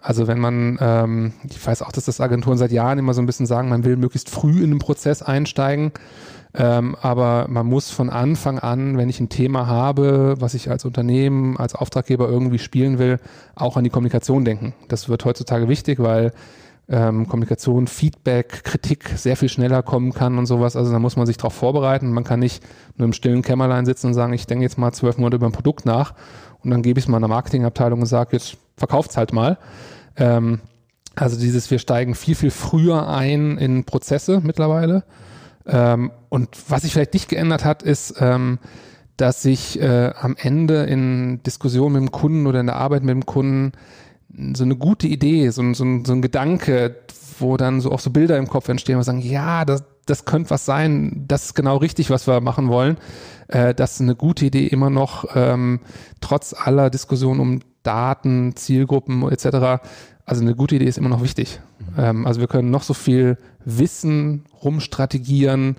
Also 0.02 0.28
wenn 0.28 0.40
man, 0.40 0.78
ähm, 0.82 1.34
ich 1.50 1.66
weiß 1.66 1.82
auch, 1.84 1.92
dass 1.92 2.06
das 2.06 2.20
Agenturen 2.20 2.58
seit 2.58 2.72
Jahren 2.72 3.00
immer 3.00 3.14
so 3.14 3.22
ein 3.22 3.26
bisschen 3.26 3.46
sagen, 3.46 3.70
man 3.70 3.86
will 3.86 3.96
möglichst 3.96 4.30
früh 4.30 4.64
in 4.64 4.72
den 4.72 4.80
Prozess 4.80 5.22
einsteigen. 5.22 5.92
Ähm, 6.56 6.96
aber 7.02 7.48
man 7.50 7.66
muss 7.66 7.90
von 7.90 8.10
Anfang 8.10 8.60
an, 8.60 8.98
wenn 8.98 9.10
ich 9.10 9.20
ein 9.20 9.30
Thema 9.30 9.66
habe, 9.66 10.36
was 10.40 10.54
ich 10.56 10.70
als 10.70 10.86
Unternehmen, 10.86 11.58
als 11.58 11.74
Auftraggeber 11.74 12.28
irgendwie 12.28 12.60
spielen 12.60 13.00
will, 13.00 13.20
auch 13.56 13.78
an 13.78 13.84
die 13.84 13.90
Kommunikation 13.90 14.46
denken. 14.46 14.74
Das 14.88 15.08
wird 15.08 15.26
heutzutage 15.26 15.68
wichtig, 15.68 16.00
weil 16.00 16.32
ähm, 16.90 17.28
Kommunikation, 17.28 17.88
Feedback, 17.88 18.64
Kritik 18.64 19.10
sehr 19.16 19.38
viel 19.38 19.50
schneller 19.50 19.84
kommen 19.84 20.14
kann 20.14 20.38
und 20.38 20.46
sowas. 20.46 20.76
Also 20.76 20.92
da 20.92 21.00
muss 21.00 21.16
man 21.16 21.26
sich 21.26 21.38
darauf 21.38 21.54
vorbereiten. 21.54 22.12
Man 22.12 22.24
kann 22.24 22.40
nicht 22.40 22.64
nur 22.98 23.06
im 23.06 23.14
stillen 23.14 23.42
Kämmerlein 23.42 23.86
sitzen 23.86 24.08
und 24.08 24.14
sagen, 24.14 24.34
ich 24.34 24.48
denke 24.48 24.64
jetzt 24.64 24.78
mal 24.78 24.92
zwölf 24.92 25.18
Monate 25.18 25.38
über 25.38 25.46
ein 25.46 25.54
Produkt 25.54 25.86
nach 25.86 26.14
und 26.64 26.72
dann 26.72 26.82
gebe 26.82 27.00
ich 27.00 27.06
es 27.06 27.10
mal 27.10 27.18
einer 27.18 27.28
Marketingabteilung 27.28 28.02
und 28.02 28.06
sage, 28.06 28.32
jetzt 28.34 28.58
verkauft's 28.78 29.18
halt 29.18 29.34
mal. 29.34 29.58
Ähm, 30.18 30.60
also 31.16 31.40
dieses, 31.40 31.70
wir 31.70 31.80
steigen 31.80 32.16
viel, 32.16 32.36
viel 32.36 32.52
früher 32.52 33.08
ein 33.08 33.58
in 33.58 33.84
Prozesse 33.84 34.42
mittlerweile. 34.44 35.04
Ähm, 35.66 36.12
und 36.30 36.50
was 36.70 36.82
sich 36.82 36.94
vielleicht 36.94 37.14
nicht 37.14 37.30
geändert 37.30 37.64
hat, 37.64 37.84
ist, 37.84 38.16
ähm, 38.20 38.60
dass 39.18 39.42
sich 39.42 39.80
äh, 39.80 40.12
am 40.20 40.36
Ende 40.38 40.84
in 40.84 41.42
Diskussionen 41.44 41.94
mit 41.94 42.02
dem 42.02 42.12
Kunden 42.12 42.48
oder 42.48 42.60
in 42.60 42.66
der 42.66 42.78
Arbeit 42.78 43.04
mit 43.04 43.12
dem 43.12 43.26
Kunden 43.26 43.74
so 44.54 44.64
eine 44.64 44.76
gute 44.76 45.08
Idee, 45.08 45.50
so, 45.50 45.62
ein 45.62 45.74
so, 45.74 45.84
ein 45.84 46.06
so 46.06 46.14
ein 46.14 46.22
Gedanke, 46.22 46.96
wo 47.40 47.58
dann 47.58 47.82
so 47.82 47.92
auch 47.92 48.00
so 48.00 48.10
Bilder 48.10 48.38
im 48.38 48.48
Kopf 48.48 48.70
entstehen, 48.70 48.96
wo 48.96 49.00
wir 49.00 49.04
sagen, 49.04 49.22
ja, 49.22 49.66
das, 49.66 49.84
das 50.06 50.26
könnte 50.26 50.50
was 50.50 50.66
sein, 50.66 51.26
das 51.28 51.46
ist 51.46 51.54
genau 51.54 51.78
richtig, 51.78 52.10
was 52.10 52.28
wir 52.28 52.42
machen 52.42 52.68
wollen. 52.70 52.98
Äh, 53.48 53.74
das 53.74 53.96
ist 53.96 54.02
eine 54.02 54.16
gute 54.16 54.46
Idee 54.46 54.68
immer 54.68 54.90
noch, 54.90 55.26
ähm, 55.36 55.80
trotz 56.22 56.54
aller 56.54 56.90
Diskussionen 56.90 57.40
um 57.40 57.60
Daten, 57.84 58.56
Zielgruppen 58.56 59.30
etc. 59.30 59.84
Also 60.26 60.42
eine 60.42 60.56
gute 60.56 60.76
Idee 60.76 60.86
ist 60.86 60.98
immer 60.98 61.10
noch 61.10 61.24
wichtig. 61.24 61.60
Mhm. 61.80 62.04
Ähm, 62.04 62.26
also 62.26 62.40
wir 62.40 62.48
können 62.48 62.72
noch 62.72 62.84
so 62.84 62.94
viel 62.94 63.38
Wissen 63.66 64.46
rumstrategieren, 64.64 65.78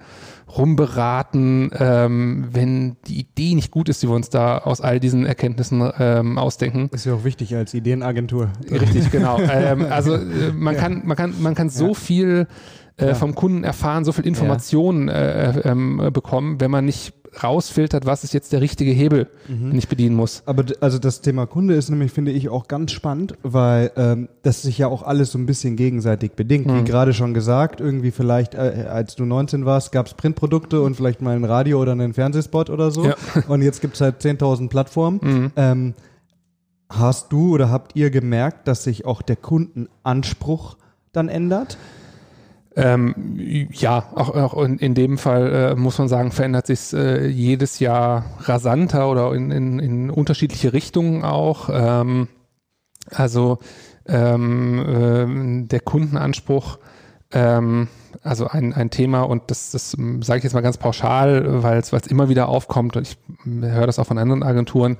rumberaten, 0.56 1.70
ähm, 1.78 2.46
wenn 2.50 2.96
die 3.06 3.20
Idee 3.20 3.54
nicht 3.54 3.70
gut 3.70 3.88
ist, 3.88 4.02
die 4.02 4.08
wir 4.08 4.14
uns 4.14 4.30
da 4.30 4.58
aus 4.58 4.80
all 4.80 5.00
diesen 5.00 5.26
Erkenntnissen 5.26 5.90
ähm, 5.98 6.38
ausdenken. 6.38 6.88
Ist 6.92 7.06
ja 7.06 7.14
auch 7.14 7.24
wichtig 7.24 7.54
als 7.56 7.74
Ideenagentur. 7.74 8.50
Richtig, 8.70 9.10
genau. 9.10 9.38
ähm, 9.50 9.86
also 9.90 10.14
äh, 10.14 10.52
man 10.52 10.74
ja. 10.74 10.80
kann, 10.80 11.02
man 11.04 11.16
kann, 11.16 11.34
man 11.40 11.54
kann 11.54 11.70
so 11.70 11.88
ja. 11.88 11.94
viel 11.94 12.46
äh, 12.96 13.14
vom 13.14 13.34
Kunden 13.34 13.64
erfahren, 13.64 14.04
so 14.04 14.12
viel 14.12 14.26
Informationen 14.26 15.08
äh, 15.08 15.60
äh, 15.60 16.10
bekommen, 16.10 16.60
wenn 16.60 16.70
man 16.70 16.84
nicht 16.84 17.14
rausfiltert, 17.42 18.06
was 18.06 18.24
ist 18.24 18.34
jetzt 18.34 18.52
der 18.52 18.60
richtige 18.60 18.90
Hebel, 18.92 19.28
mhm. 19.48 19.70
den 19.70 19.78
ich 19.78 19.88
bedienen 19.88 20.16
muss. 20.16 20.42
Aber 20.46 20.64
also 20.80 20.98
das 20.98 21.20
Thema 21.20 21.46
Kunde 21.46 21.74
ist 21.74 21.90
nämlich, 21.90 22.12
finde 22.12 22.32
ich, 22.32 22.48
auch 22.48 22.68
ganz 22.68 22.92
spannend, 22.92 23.34
weil 23.42 23.90
ähm, 23.96 24.28
das 24.42 24.62
sich 24.62 24.78
ja 24.78 24.88
auch 24.88 25.02
alles 25.02 25.32
so 25.32 25.38
ein 25.38 25.46
bisschen 25.46 25.76
gegenseitig 25.76 26.32
bedingt. 26.32 26.66
Mhm. 26.66 26.78
Wie 26.78 26.84
gerade 26.84 27.14
schon 27.14 27.34
gesagt, 27.34 27.80
irgendwie 27.80 28.10
vielleicht, 28.10 28.54
äh, 28.54 28.86
als 28.88 29.14
du 29.16 29.24
19 29.24 29.64
warst, 29.64 29.92
gab 29.92 30.06
es 30.06 30.14
Printprodukte 30.14 30.80
und 30.80 30.96
vielleicht 30.96 31.22
mal 31.22 31.36
ein 31.36 31.44
Radio 31.44 31.80
oder 31.80 31.92
einen 31.92 32.14
Fernsehspot 32.14 32.70
oder 32.70 32.90
so. 32.90 33.06
Ja. 33.06 33.14
Und 33.48 33.62
jetzt 33.62 33.80
gibt 33.80 33.94
es 33.94 34.00
halt 34.00 34.20
10.000 34.20 34.68
Plattformen. 34.68 35.20
Mhm. 35.22 35.52
Ähm, 35.56 35.94
hast 36.88 37.32
du 37.32 37.54
oder 37.54 37.70
habt 37.70 37.96
ihr 37.96 38.10
gemerkt, 38.10 38.68
dass 38.68 38.84
sich 38.84 39.04
auch 39.04 39.22
der 39.22 39.36
Kundenanspruch 39.36 40.76
dann 41.12 41.28
ändert? 41.28 41.76
Ähm, 42.76 43.68
ja, 43.72 44.10
auch, 44.14 44.34
auch 44.34 44.62
in, 44.64 44.78
in 44.78 44.94
dem 44.94 45.16
Fall 45.16 45.52
äh, 45.52 45.74
muss 45.76 45.98
man 45.98 46.08
sagen, 46.08 46.32
verändert 46.32 46.66
sich 46.66 46.92
äh, 46.92 47.26
jedes 47.26 47.78
Jahr 47.78 48.24
rasanter 48.40 49.08
oder 49.08 49.32
in, 49.32 49.52
in, 49.52 49.78
in 49.78 50.10
unterschiedliche 50.10 50.72
Richtungen 50.72 51.22
auch. 51.22 51.70
Ähm, 51.72 52.28
also 53.10 53.58
ähm, 54.06 55.64
äh, 55.64 55.68
der 55.68 55.80
Kundenanspruch, 55.80 56.78
ähm, 57.32 57.88
also 58.22 58.48
ein, 58.48 58.72
ein 58.72 58.90
Thema 58.90 59.22
und 59.22 59.50
das, 59.50 59.70
das 59.70 59.92
sage 59.92 60.38
ich 60.38 60.44
jetzt 60.44 60.54
mal 60.54 60.60
ganz 60.60 60.78
pauschal, 60.78 61.62
weil 61.62 61.78
es 61.78 61.92
immer 61.92 62.28
wieder 62.28 62.48
aufkommt 62.48 62.96
und 62.96 63.06
ich 63.06 63.18
höre 63.44 63.86
das 63.86 63.98
auch 63.98 64.06
von 64.06 64.18
anderen 64.18 64.42
Agenturen. 64.42 64.98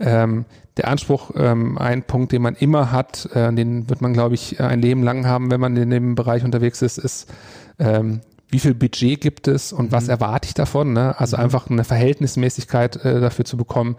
Ähm, 0.00 0.44
der 0.76 0.88
Anspruch, 0.88 1.30
ähm, 1.36 1.78
ein 1.78 2.02
Punkt, 2.02 2.32
den 2.32 2.42
man 2.42 2.56
immer 2.56 2.90
hat, 2.90 3.28
äh, 3.32 3.52
den 3.52 3.88
wird 3.88 4.00
man, 4.00 4.12
glaube 4.12 4.34
ich, 4.34 4.60
ein 4.60 4.82
Leben 4.82 5.02
lang 5.02 5.26
haben, 5.26 5.50
wenn 5.50 5.60
man 5.60 5.76
in 5.76 5.90
dem 5.90 6.14
Bereich 6.14 6.44
unterwegs 6.44 6.82
ist, 6.82 6.98
ist, 6.98 7.32
ähm, 7.78 8.20
wie 8.48 8.58
viel 8.58 8.74
Budget 8.74 9.20
gibt 9.20 9.48
es 9.48 9.72
und 9.72 9.86
mhm. 9.86 9.92
was 9.92 10.08
erwarte 10.08 10.48
ich 10.48 10.54
davon? 10.54 10.92
Ne? 10.92 11.18
Also 11.18 11.36
mhm. 11.36 11.44
einfach 11.44 11.70
eine 11.70 11.84
Verhältnismäßigkeit 11.84 13.04
äh, 13.04 13.20
dafür 13.20 13.44
zu 13.44 13.56
bekommen, 13.56 13.96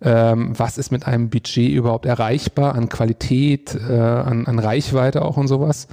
ähm, 0.00 0.52
was 0.58 0.78
ist 0.78 0.90
mit 0.90 1.06
einem 1.06 1.30
Budget 1.30 1.70
überhaupt 1.70 2.06
erreichbar 2.06 2.74
an 2.74 2.88
Qualität, 2.88 3.74
äh, 3.74 3.92
an, 3.92 4.46
an 4.46 4.58
Reichweite 4.58 5.22
auch 5.22 5.36
und 5.36 5.48
sowas. 5.48 5.88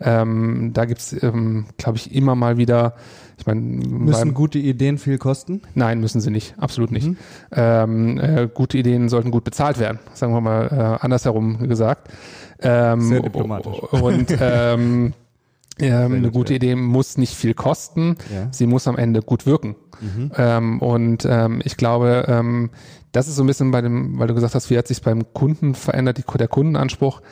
Ähm, 0.00 0.70
da 0.72 0.86
gibt's, 0.86 1.14
ähm, 1.22 1.66
glaube 1.76 1.98
ich, 1.98 2.14
immer 2.14 2.34
mal 2.34 2.56
wieder 2.56 2.94
ich 3.40 3.46
meine, 3.46 3.60
müssen 3.60 4.34
gute 4.34 4.58
Ideen 4.58 4.98
viel 4.98 5.16
kosten? 5.16 5.62
Nein, 5.74 6.00
müssen 6.00 6.20
sie 6.20 6.30
nicht, 6.30 6.54
absolut 6.58 6.92
nicht. 6.92 7.08
Mhm. 7.08 7.16
Ähm, 7.52 8.18
äh, 8.18 8.48
gute 8.52 8.76
Ideen 8.76 9.08
sollten 9.08 9.30
gut 9.30 9.44
bezahlt 9.44 9.78
werden, 9.78 9.98
sagen 10.12 10.34
wir 10.34 10.42
mal 10.42 10.66
äh, 10.66 11.04
andersherum 11.04 11.66
gesagt. 11.66 12.08
Ähm, 12.60 13.00
Sehr 13.00 13.20
diplomatisch. 13.20 13.78
Und 13.92 14.36
ähm, 14.40 15.14
ähm, 15.78 16.12
eine 16.12 16.30
gute 16.30 16.52
Idee 16.52 16.74
muss 16.74 17.16
nicht 17.16 17.34
viel 17.34 17.54
kosten, 17.54 18.16
ja. 18.32 18.48
sie 18.50 18.66
muss 18.66 18.86
am 18.86 18.98
Ende 18.98 19.22
gut 19.22 19.46
wirken. 19.46 19.74
Mhm. 20.00 20.32
Ähm, 20.36 20.78
und 20.80 21.26
ähm, 21.28 21.62
ich 21.64 21.78
glaube, 21.78 22.26
ähm, 22.28 22.70
das 23.12 23.26
ist 23.26 23.36
so 23.36 23.42
ein 23.42 23.46
bisschen 23.46 23.70
bei 23.70 23.80
dem, 23.80 24.18
weil 24.18 24.28
du 24.28 24.34
gesagt 24.34 24.54
hast, 24.54 24.68
wie 24.68 24.76
hat 24.76 24.86
sich 24.86 25.00
beim 25.00 25.32
Kunden 25.32 25.74
verändert, 25.74 26.18
die, 26.18 26.38
der 26.38 26.48
Kundenanspruch. 26.48 27.22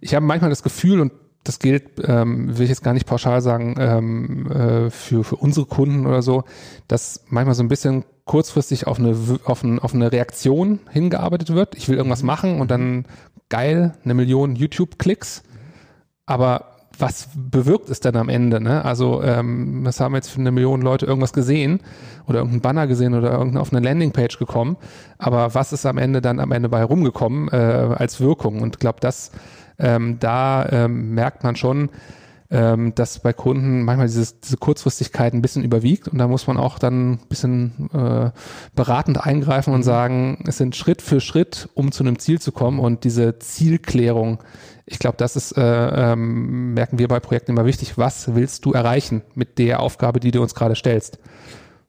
Ich 0.00 0.14
habe 0.14 0.24
manchmal 0.24 0.50
das 0.50 0.62
Gefühl, 0.62 1.00
und 1.00 1.12
das 1.48 1.58
gilt, 1.58 1.84
ähm, 2.04 2.56
will 2.56 2.64
ich 2.64 2.70
jetzt 2.70 2.82
gar 2.82 2.94
nicht 2.94 3.06
pauschal 3.06 3.40
sagen, 3.40 3.76
ähm, 3.78 4.50
äh, 4.50 4.90
für, 4.90 5.24
für 5.24 5.36
unsere 5.36 5.66
Kunden 5.66 6.06
oder 6.06 6.22
so, 6.22 6.44
dass 6.88 7.24
manchmal 7.28 7.54
so 7.54 7.62
ein 7.62 7.68
bisschen 7.68 8.04
kurzfristig 8.24 8.86
auf 8.86 8.98
eine, 8.98 9.16
auf, 9.44 9.62
ein, 9.62 9.78
auf 9.78 9.94
eine 9.94 10.10
Reaktion 10.12 10.80
hingearbeitet 10.90 11.54
wird. 11.54 11.76
Ich 11.76 11.88
will 11.88 11.96
irgendwas 11.96 12.22
mhm. 12.22 12.26
machen 12.26 12.60
und 12.60 12.70
dann 12.70 13.06
geil, 13.48 13.94
eine 14.04 14.14
Million 14.14 14.56
YouTube-Klicks. 14.56 15.42
Aber 16.26 16.76
was 16.98 17.28
bewirkt 17.34 17.90
es 17.90 18.00
denn 18.00 18.16
am 18.16 18.28
Ende? 18.28 18.60
Ne? 18.60 18.84
Also, 18.84 19.22
ähm, 19.22 19.84
was 19.84 20.00
haben 20.00 20.14
jetzt 20.14 20.28
für 20.28 20.40
eine 20.40 20.50
Million 20.50 20.82
Leute 20.82 21.06
irgendwas 21.06 21.32
gesehen 21.32 21.80
oder 22.26 22.38
irgendeinen 22.38 22.62
Banner 22.62 22.86
gesehen 22.86 23.14
oder 23.14 23.32
irgendeine 23.32 23.60
auf 23.60 23.72
eine 23.72 23.84
Landingpage 23.84 24.38
gekommen? 24.38 24.76
Aber 25.18 25.54
was 25.54 25.72
ist 25.72 25.86
am 25.86 25.98
Ende 25.98 26.20
dann 26.20 26.40
am 26.40 26.52
Ende 26.52 26.68
bei 26.68 26.82
rumgekommen 26.82 27.48
äh, 27.48 27.56
als 27.56 28.20
Wirkung? 28.20 28.62
Und 28.62 28.76
ich 28.76 28.80
glaube, 28.80 28.98
das 29.00 29.30
ähm, 29.78 30.18
da 30.18 30.68
ähm, 30.70 31.14
merkt 31.14 31.44
man 31.44 31.56
schon, 31.56 31.90
ähm, 32.50 32.94
dass 32.94 33.18
bei 33.18 33.32
Kunden 33.32 33.82
manchmal 33.82 34.06
dieses, 34.06 34.40
diese 34.40 34.56
Kurzfristigkeit 34.56 35.34
ein 35.34 35.42
bisschen 35.42 35.64
überwiegt 35.64 36.08
und 36.08 36.18
da 36.18 36.28
muss 36.28 36.46
man 36.46 36.56
auch 36.56 36.78
dann 36.78 37.12
ein 37.12 37.18
bisschen 37.28 37.90
äh, 37.92 38.30
beratend 38.74 39.24
eingreifen 39.24 39.74
und 39.74 39.80
mhm. 39.80 39.84
sagen, 39.84 40.44
es 40.46 40.58
sind 40.58 40.76
Schritt 40.76 41.02
für 41.02 41.20
Schritt, 41.20 41.68
um 41.74 41.92
zu 41.92 42.04
einem 42.04 42.18
Ziel 42.18 42.40
zu 42.40 42.52
kommen 42.52 42.78
und 42.78 43.04
diese 43.04 43.38
Zielklärung, 43.38 44.42
ich 44.84 44.98
glaube, 44.98 45.16
das 45.16 45.34
ist, 45.34 45.56
äh, 45.56 46.12
ähm, 46.12 46.74
merken 46.74 46.98
wir 46.98 47.08
bei 47.08 47.18
Projekten 47.18 47.52
immer 47.52 47.66
wichtig, 47.66 47.98
was 47.98 48.34
willst 48.34 48.64
du 48.64 48.72
erreichen 48.72 49.22
mit 49.34 49.58
der 49.58 49.80
Aufgabe, 49.80 50.20
die 50.20 50.30
du 50.30 50.40
uns 50.40 50.54
gerade 50.54 50.76
stellst? 50.76 51.18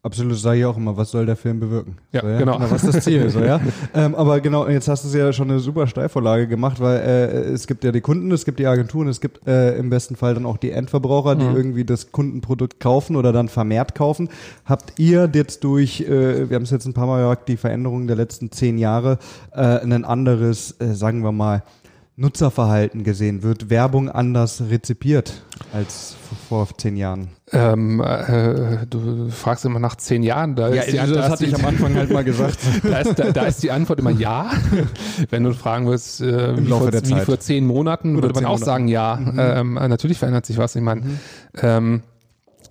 Absolut, 0.08 0.38
sage 0.38 0.60
ich 0.60 0.66
auch 0.66 0.78
immer, 0.78 0.96
was 0.96 1.12
soll 1.12 1.26
der 1.26 1.36
Film 1.36 1.60
bewirken? 1.60 1.98
Ja, 2.14 2.22
so, 2.22 2.28
ja? 2.30 2.38
genau. 2.38 2.58
genau. 2.60 2.72
Was 2.72 2.82
ist 2.82 2.96
das 2.96 3.04
Ziel, 3.04 3.30
so, 3.30 3.42
ja? 3.42 3.60
ähm, 3.94 4.16
aber 4.16 4.40
genau, 4.40 4.66
jetzt 4.66 4.88
hast 4.88 5.04
du 5.04 5.10
es 5.10 5.14
ja 5.14 5.34
schon 5.34 5.52
eine 5.52 5.60
super 5.60 5.86
Steilvorlage 5.86 6.48
gemacht, 6.48 6.80
weil 6.80 6.98
äh, 7.00 7.52
es 7.52 7.68
gibt 7.68 7.84
ja 7.84 7.92
die 7.92 8.00
Kunden, 8.00 8.32
es 8.32 8.46
gibt 8.46 8.60
die 8.60 8.68
Agenturen, 8.68 9.10
es 9.10 9.20
gibt 9.20 9.46
äh, 9.46 9.76
im 9.76 9.90
besten 9.90 10.16
Fall 10.16 10.34
dann 10.34 10.46
auch 10.46 10.56
die 10.56 10.72
Endverbraucher, 10.72 11.36
die 11.36 11.44
mhm. 11.44 11.58
irgendwie 11.58 11.84
das 11.84 12.14
Kundenprodukt 12.14 12.80
kaufen 12.80 13.18
oder 13.18 13.34
dann 13.34 13.50
vermehrt 13.50 13.96
kaufen. 13.96 14.30
Habt 14.64 14.98
ihr 14.98 15.30
jetzt 15.34 15.66
durch, 15.66 16.00
äh, 16.00 16.50
wir 16.50 16.56
haben 16.56 16.64
es 16.64 16.72
jetzt 16.72 16.86
ein 16.86 16.94
paar 16.94 17.08
Mal 17.08 17.24
gesagt, 17.24 17.50
die 17.50 17.58
Veränderungen 17.58 18.08
der 18.08 18.16
letzten 18.16 18.50
zehn 18.50 18.78
Jahre, 18.78 19.20
äh, 19.52 19.60
ein 19.60 20.06
anderes, 20.06 20.80
äh, 20.80 20.94
sagen 20.94 21.22
wir 21.22 21.34
mal, 21.34 21.64
Nutzerverhalten 22.20 23.04
gesehen? 23.04 23.44
Wird 23.44 23.70
Werbung 23.70 24.10
anders 24.10 24.64
rezipiert 24.72 25.44
als 25.72 26.16
vor 26.50 26.68
zehn 26.76 26.98
Jahren? 26.98 27.30
Ähm, 27.52 28.02
äh, 28.02 28.88
du 28.90 29.30
fragst 29.30 29.66
immer 29.66 29.80
nach 29.80 29.96
zehn 29.98 30.24
Jahren. 30.24 30.56
Da 30.56 30.74
ja, 30.74 30.82
ist 30.82 30.94
die, 30.94 30.98
das 30.98 31.12
da 31.12 31.30
hatte 31.30 31.46
ich 31.46 31.54
am 31.54 31.64
Anfang 31.64 31.94
halt 31.94 32.10
mal 32.10 32.24
gesagt. 32.24 32.58
da, 32.84 33.00
ist, 33.00 33.20
da, 33.20 33.32
da, 33.32 33.46
ist 33.46 33.62
die 33.62 33.70
Antwort 33.70 34.00
immer 34.00 34.10
ja. 34.10 34.50
Wenn 35.30 35.44
du 35.44 35.54
fragen 35.54 35.86
wirst, 35.86 36.22
äh, 36.22 36.58
wie, 36.58 36.68
vor, 36.68 36.92
wie 36.92 37.20
vor 37.22 37.40
zehn 37.40 37.68
Monaten, 37.68 38.16
Oder 38.16 38.30
würde 38.30 38.34
man 38.42 38.46
auch 38.46 38.60
Monaten. 38.60 38.66
sagen 38.66 38.88
ja. 38.88 39.16
Mhm. 39.18 39.40
Ähm, 39.40 39.74
natürlich 39.76 40.18
verändert 40.18 40.48
sich 40.48 40.58
was. 40.58 40.76
Ich 40.76 40.82
meine, 40.82 41.02
mhm. 41.02 41.20
ähm, 41.62 42.04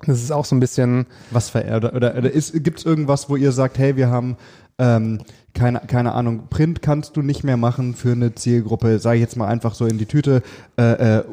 das 0.05 0.23
ist 0.23 0.33
auch 0.33 0.45
so 0.45 0.57
ein 0.57 0.61
bisschen. 0.61 1.07
Was 1.31 1.51
verändert? 1.51 1.95
Oder, 1.95 2.17
oder 2.17 2.31
gibt 2.31 2.81
es 2.81 2.85
irgendwas, 2.85 3.31
wo 3.31 3.37
ihr 3.37 3.53
sagt, 3.53 3.79
hey, 3.79 3.97
wir 3.97 4.11
haben 4.11 4.37
ähm, 4.79 5.21
keine, 5.55 5.81
keine 5.81 6.13
Ahnung, 6.13 6.49
Print 6.51 6.83
kannst 6.83 7.17
du 7.17 7.23
nicht 7.23 7.45
mehr 7.45 7.57
machen 7.57 7.95
für 7.95 8.13
eine 8.13 8.35
Zielgruppe, 8.35 8.99
sage 8.99 9.17
ich 9.17 9.23
jetzt 9.23 9.37
mal 9.37 9.49
einfach 9.49 9.75
so 9.75 9.87
in 9.87 9.99
die 9.99 10.07
Tüte, 10.07 10.43
äh, 10.79 11.19
äh, 11.19 11.25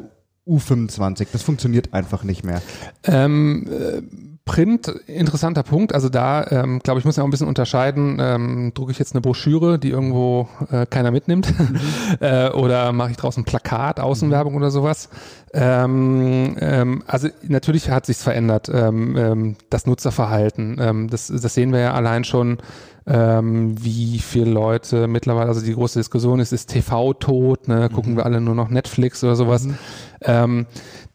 U25. 0.46 1.28
Das 1.32 1.42
funktioniert 1.42 1.94
einfach 1.94 2.24
nicht 2.24 2.44
mehr. 2.44 2.60
Ähm, 3.04 3.66
äh, 3.70 4.02
Print, 4.44 4.88
interessanter 5.06 5.62
Punkt. 5.62 5.94
Also 5.94 6.10
da, 6.10 6.46
ähm, 6.50 6.80
glaube 6.80 7.00
ich, 7.00 7.06
muss 7.06 7.16
ja 7.16 7.22
auch 7.22 7.26
ein 7.26 7.30
bisschen 7.30 7.48
unterscheiden. 7.48 8.18
Ähm, 8.20 8.72
drucke 8.74 8.92
ich 8.92 8.98
jetzt 8.98 9.14
eine 9.14 9.22
Broschüre, 9.22 9.78
die 9.78 9.88
irgendwo 9.88 10.48
äh, 10.70 10.84
keiner 10.84 11.10
mitnimmt? 11.10 11.58
Mhm. 11.58 11.80
äh, 12.20 12.50
oder 12.50 12.92
mache 12.92 13.12
ich 13.12 13.16
draußen 13.16 13.42
ein 13.42 13.46
Plakat, 13.46 14.00
Außenwerbung 14.00 14.52
mhm. 14.52 14.58
oder 14.58 14.70
sowas? 14.70 15.08
Ähm, 15.54 16.56
ähm, 16.60 17.02
also 17.06 17.28
natürlich 17.42 17.88
hat 17.88 18.04
sich's 18.04 18.22
verändert, 18.22 18.70
ähm, 18.72 19.16
ähm, 19.16 19.56
das 19.70 19.86
Nutzerverhalten. 19.86 20.76
Ähm, 20.78 21.08
das, 21.08 21.28
das 21.28 21.54
sehen 21.54 21.72
wir 21.72 21.80
ja 21.80 21.94
allein 21.94 22.24
schon 22.24 22.58
ähm, 23.06 23.74
wie 23.82 24.18
viele 24.18 24.50
Leute 24.50 25.08
mittlerweile, 25.08 25.48
also 25.48 25.60
die 25.60 25.74
große 25.74 25.98
Diskussion 25.98 26.40
ist, 26.40 26.52
ist 26.52 26.70
TV 26.70 27.12
tot, 27.14 27.68
ne? 27.68 27.90
gucken 27.90 28.12
mhm. 28.12 28.16
wir 28.16 28.26
alle 28.26 28.40
nur 28.40 28.54
noch 28.54 28.70
Netflix 28.70 29.22
oder 29.22 29.36
sowas. 29.36 29.64
Mhm. 29.64 29.78
Ähm, 30.22 30.66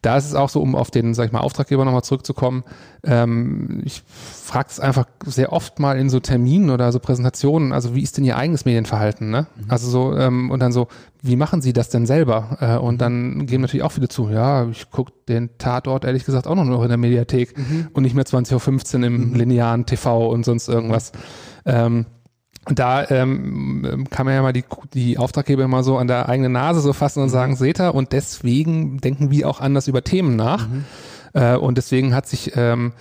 da 0.02 0.16
ist 0.16 0.26
es 0.26 0.36
auch 0.36 0.50
so, 0.50 0.62
um 0.62 0.76
auf 0.76 0.92
den, 0.92 1.14
sag 1.14 1.26
ich 1.26 1.32
mal, 1.32 1.40
Auftraggeber 1.40 1.84
nochmal 1.84 2.04
zurückzukommen, 2.04 2.64
ähm, 3.04 3.82
ich 3.84 4.04
frage 4.06 4.68
es 4.70 4.80
einfach 4.80 5.06
sehr 5.26 5.52
oft 5.52 5.80
mal 5.80 5.98
in 5.98 6.10
so 6.10 6.20
Terminen 6.20 6.70
oder 6.70 6.92
so 6.92 7.00
Präsentationen, 7.00 7.74
also 7.74 7.96
wie 7.96 8.04
ist 8.04 8.18
denn 8.18 8.24
Ihr 8.24 8.38
eigenes 8.38 8.66
Medienverhalten, 8.66 9.30
ne? 9.30 9.48
Mhm. 9.56 9.66
Also 9.68 9.90
so, 9.90 10.16
ähm, 10.16 10.52
und 10.52 10.62
dann 10.62 10.72
so, 10.72 10.88
wie 11.22 11.36
machen 11.36 11.62
Sie 11.62 11.74
das 11.74 11.90
denn 11.90 12.06
selber? 12.06 12.58
Äh, 12.62 12.78
und 12.78 12.96
mhm. 12.96 13.00
dann 13.00 13.46
geben 13.46 13.62
natürlich 13.62 13.84
auch 13.84 13.92
viele 13.92 14.08
zu, 14.08 14.30
ja, 14.30 14.68
ich 14.70 14.90
gucke 14.90 15.12
den 15.28 15.58
Tatort 15.58 16.06
ehrlich 16.06 16.24
gesagt 16.24 16.48
auch 16.48 16.56
noch 16.56 16.84
in 16.84 16.90
der 16.90 16.98
Mediathek 16.98 17.58
mhm. 17.58 17.88
und 17.92 18.04
nicht 18.04 18.16
mehr 18.16 18.26
20.15 18.26 19.00
Uhr 19.00 19.04
im 19.06 19.30
mhm. 19.30 19.36
linearen 19.36 19.86
TV 19.86 20.30
und 20.30 20.46
sonst 20.46 20.70
irgendwas. 20.70 21.12
Ähm, 21.66 22.06
da 22.66 23.10
ähm, 23.10 24.06
kann 24.10 24.26
man 24.26 24.36
ja 24.36 24.42
mal 24.42 24.54
die, 24.54 24.66
die 24.94 25.18
Auftraggeber 25.18 25.68
mal 25.68 25.84
so 25.84 25.98
an 25.98 26.08
der 26.08 26.30
eigenen 26.30 26.52
Nase 26.52 26.82
so 26.82 26.94
fassen 26.94 27.20
und 27.20 27.28
mhm. 27.28 27.34
sagen, 27.34 27.56
seht 27.56 27.80
ihr, 27.80 27.96
und 27.96 28.12
deswegen 28.12 29.00
denken 29.00 29.32
wir 29.32 29.50
auch 29.50 29.60
anders 29.60 29.88
über 29.88 30.04
Themen 30.04 30.36
nach. 30.36 30.68
Mhm. 30.68 30.86
Äh, 31.34 31.56
und 31.56 31.78
deswegen 31.78 32.14
hat 32.14 32.28
sich 32.28 32.56
ähm, 32.56 32.94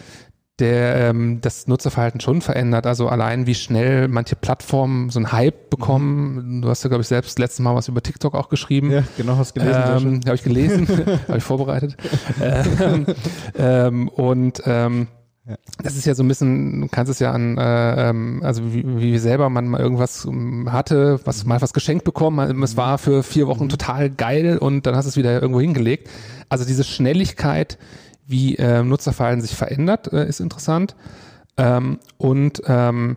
der, 0.59 0.97
ähm, 1.11 1.41
das 1.41 1.67
Nutzerverhalten 1.67 2.21
schon 2.21 2.41
verändert. 2.41 2.87
Also 2.87 3.09
allein 3.09 3.47
wie 3.47 3.55
schnell 3.55 4.09
manche 4.09 4.37
Plattformen 4.37 5.11
so 5.11 5.19
einen 5.19 5.33
Hype 5.33 5.71
bekommen. 5.71 6.57
Mhm. 6.57 6.63
Du 6.63 6.69
hast 6.69 6.83
ja, 6.83 6.89
glaube 6.89 7.03
ich, 7.03 7.09
selbst 7.09 7.39
letztes 7.39 7.61
Mal 7.61 7.75
was 7.75 7.89
über 7.89 8.03
TikTok 8.03 8.35
auch 8.35 8.49
geschrieben. 8.49 8.91
Ja, 8.91 9.03
genau, 9.17 9.37
hast 9.37 9.55
gelesen. 9.55 9.83
Ähm, 9.97 10.21
Habe 10.25 10.37
ich 10.37 10.43
gelesen, 10.43 10.89
habe 11.29 11.39
ich 11.39 11.45
vorbereitet. 11.45 11.97
ähm, 12.43 13.07
ähm, 13.57 14.09
und 14.09 14.63
ähm. 14.67 15.09
Das 15.83 15.97
ist 15.97 16.05
ja 16.05 16.15
so 16.15 16.23
ein 16.23 16.29
bisschen, 16.29 16.83
du 16.83 16.89
kannst 16.89 17.11
es 17.11 17.19
ja 17.21 17.33
an, 17.33 17.57
äh, 17.57 18.11
ähm, 18.11 18.41
also 18.43 18.75
wie, 18.75 18.85
wie 19.01 19.19
selber 19.19 19.49
man 19.49 19.67
mal 19.69 19.81
irgendwas 19.81 20.25
ähm, 20.27 20.71
hatte, 20.71 21.21
was 21.25 21.47
mal 21.47 21.63
was 21.63 21.73
geschenkt 21.73 22.05
bekommen, 22.05 22.63
es 22.63 22.77
war 22.77 22.99
für 22.99 23.23
vier 23.23 23.47
Wochen 23.47 23.65
mhm. 23.65 23.71
total 23.71 24.11
geil 24.11 24.59
und 24.59 24.87
dann 24.87 24.95
hast 24.95 25.07
du 25.07 25.11
es 25.11 25.17
wieder 25.17 25.41
irgendwo 25.41 25.61
hingelegt. 25.61 26.11
Also 26.49 26.65
diese 26.65 26.85
Schnelligkeit, 26.85 27.79
wie 28.27 28.57
äh, 28.57 28.83
Nutzerverhalten 28.83 29.41
sich 29.41 29.57
verändert, 29.57 30.13
äh, 30.13 30.29
ist 30.29 30.41
interessant. 30.41 30.95
Ähm, 31.57 31.99
und 32.19 32.63
ähm, 32.67 33.17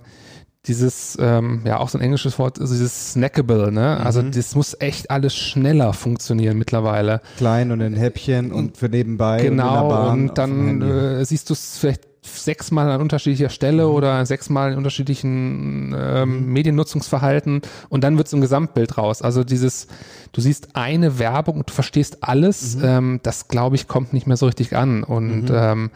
dieses, 0.67 1.17
ähm, 1.19 1.63
ja, 1.65 1.79
auch 1.79 1.89
so 1.89 1.97
ein 1.97 2.01
englisches 2.01 2.37
Wort, 2.37 2.61
also 2.61 2.73
dieses 2.73 3.13
Snackable, 3.13 3.71
ne? 3.71 3.97
Also 3.97 4.21
mhm. 4.21 4.31
das 4.31 4.55
muss 4.55 4.77
echt 4.79 5.09
alles 5.09 5.35
schneller 5.35 5.91
funktionieren 5.93 6.57
mittlerweile. 6.57 7.21
Klein 7.37 7.71
und 7.71 7.81
in 7.81 7.95
Häppchen 7.95 8.51
und 8.51 8.77
für 8.77 8.87
nebenbei. 8.87 9.41
Genau, 9.41 10.11
und, 10.11 10.29
und 10.29 10.37
dann 10.37 10.81
äh, 10.81 11.25
siehst 11.25 11.49
du 11.49 11.53
es 11.53 11.77
vielleicht 11.79 12.10
sechsmal 12.21 12.89
an 12.89 13.01
unterschiedlicher 13.01 13.49
Stelle 13.49 13.87
mhm. 13.87 13.93
oder 13.93 14.25
sechsmal 14.25 14.71
in 14.71 14.77
unterschiedlichen 14.77 15.95
ähm, 15.97 16.45
mhm. 16.45 16.53
Mediennutzungsverhalten 16.53 17.61
und 17.89 18.03
dann 18.03 18.17
wird 18.17 18.27
es 18.27 18.33
im 18.33 18.41
Gesamtbild 18.41 18.97
raus. 18.97 19.21
Also 19.21 19.43
dieses, 19.43 19.87
du 20.31 20.41
siehst 20.41 20.75
eine 20.75 21.17
Werbung 21.17 21.57
und 21.57 21.69
du 21.69 21.73
verstehst 21.73 22.23
alles, 22.23 22.75
mhm. 22.75 22.83
ähm, 22.83 23.19
das 23.23 23.47
glaube 23.47 23.75
ich 23.75 23.87
kommt 23.87 24.13
nicht 24.13 24.27
mehr 24.27 24.37
so 24.37 24.45
richtig 24.45 24.75
an. 24.75 25.03
Und 25.03 25.49
mhm. 25.49 25.55
ähm, 25.55 25.91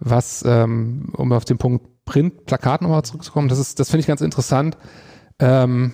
was, 0.00 0.44
ähm, 0.46 1.10
um 1.16 1.32
auf 1.32 1.44
den 1.44 1.58
Punkt 1.58 1.86
Print, 2.04 2.46
Plakat 2.46 2.82
nochmal 2.82 3.04
zurückzukommen, 3.04 3.48
das 3.48 3.58
ist, 3.58 3.78
das 3.78 3.88
finde 3.88 4.00
ich 4.00 4.08
ganz 4.08 4.20
interessant. 4.20 4.76
Ähm, 5.38 5.92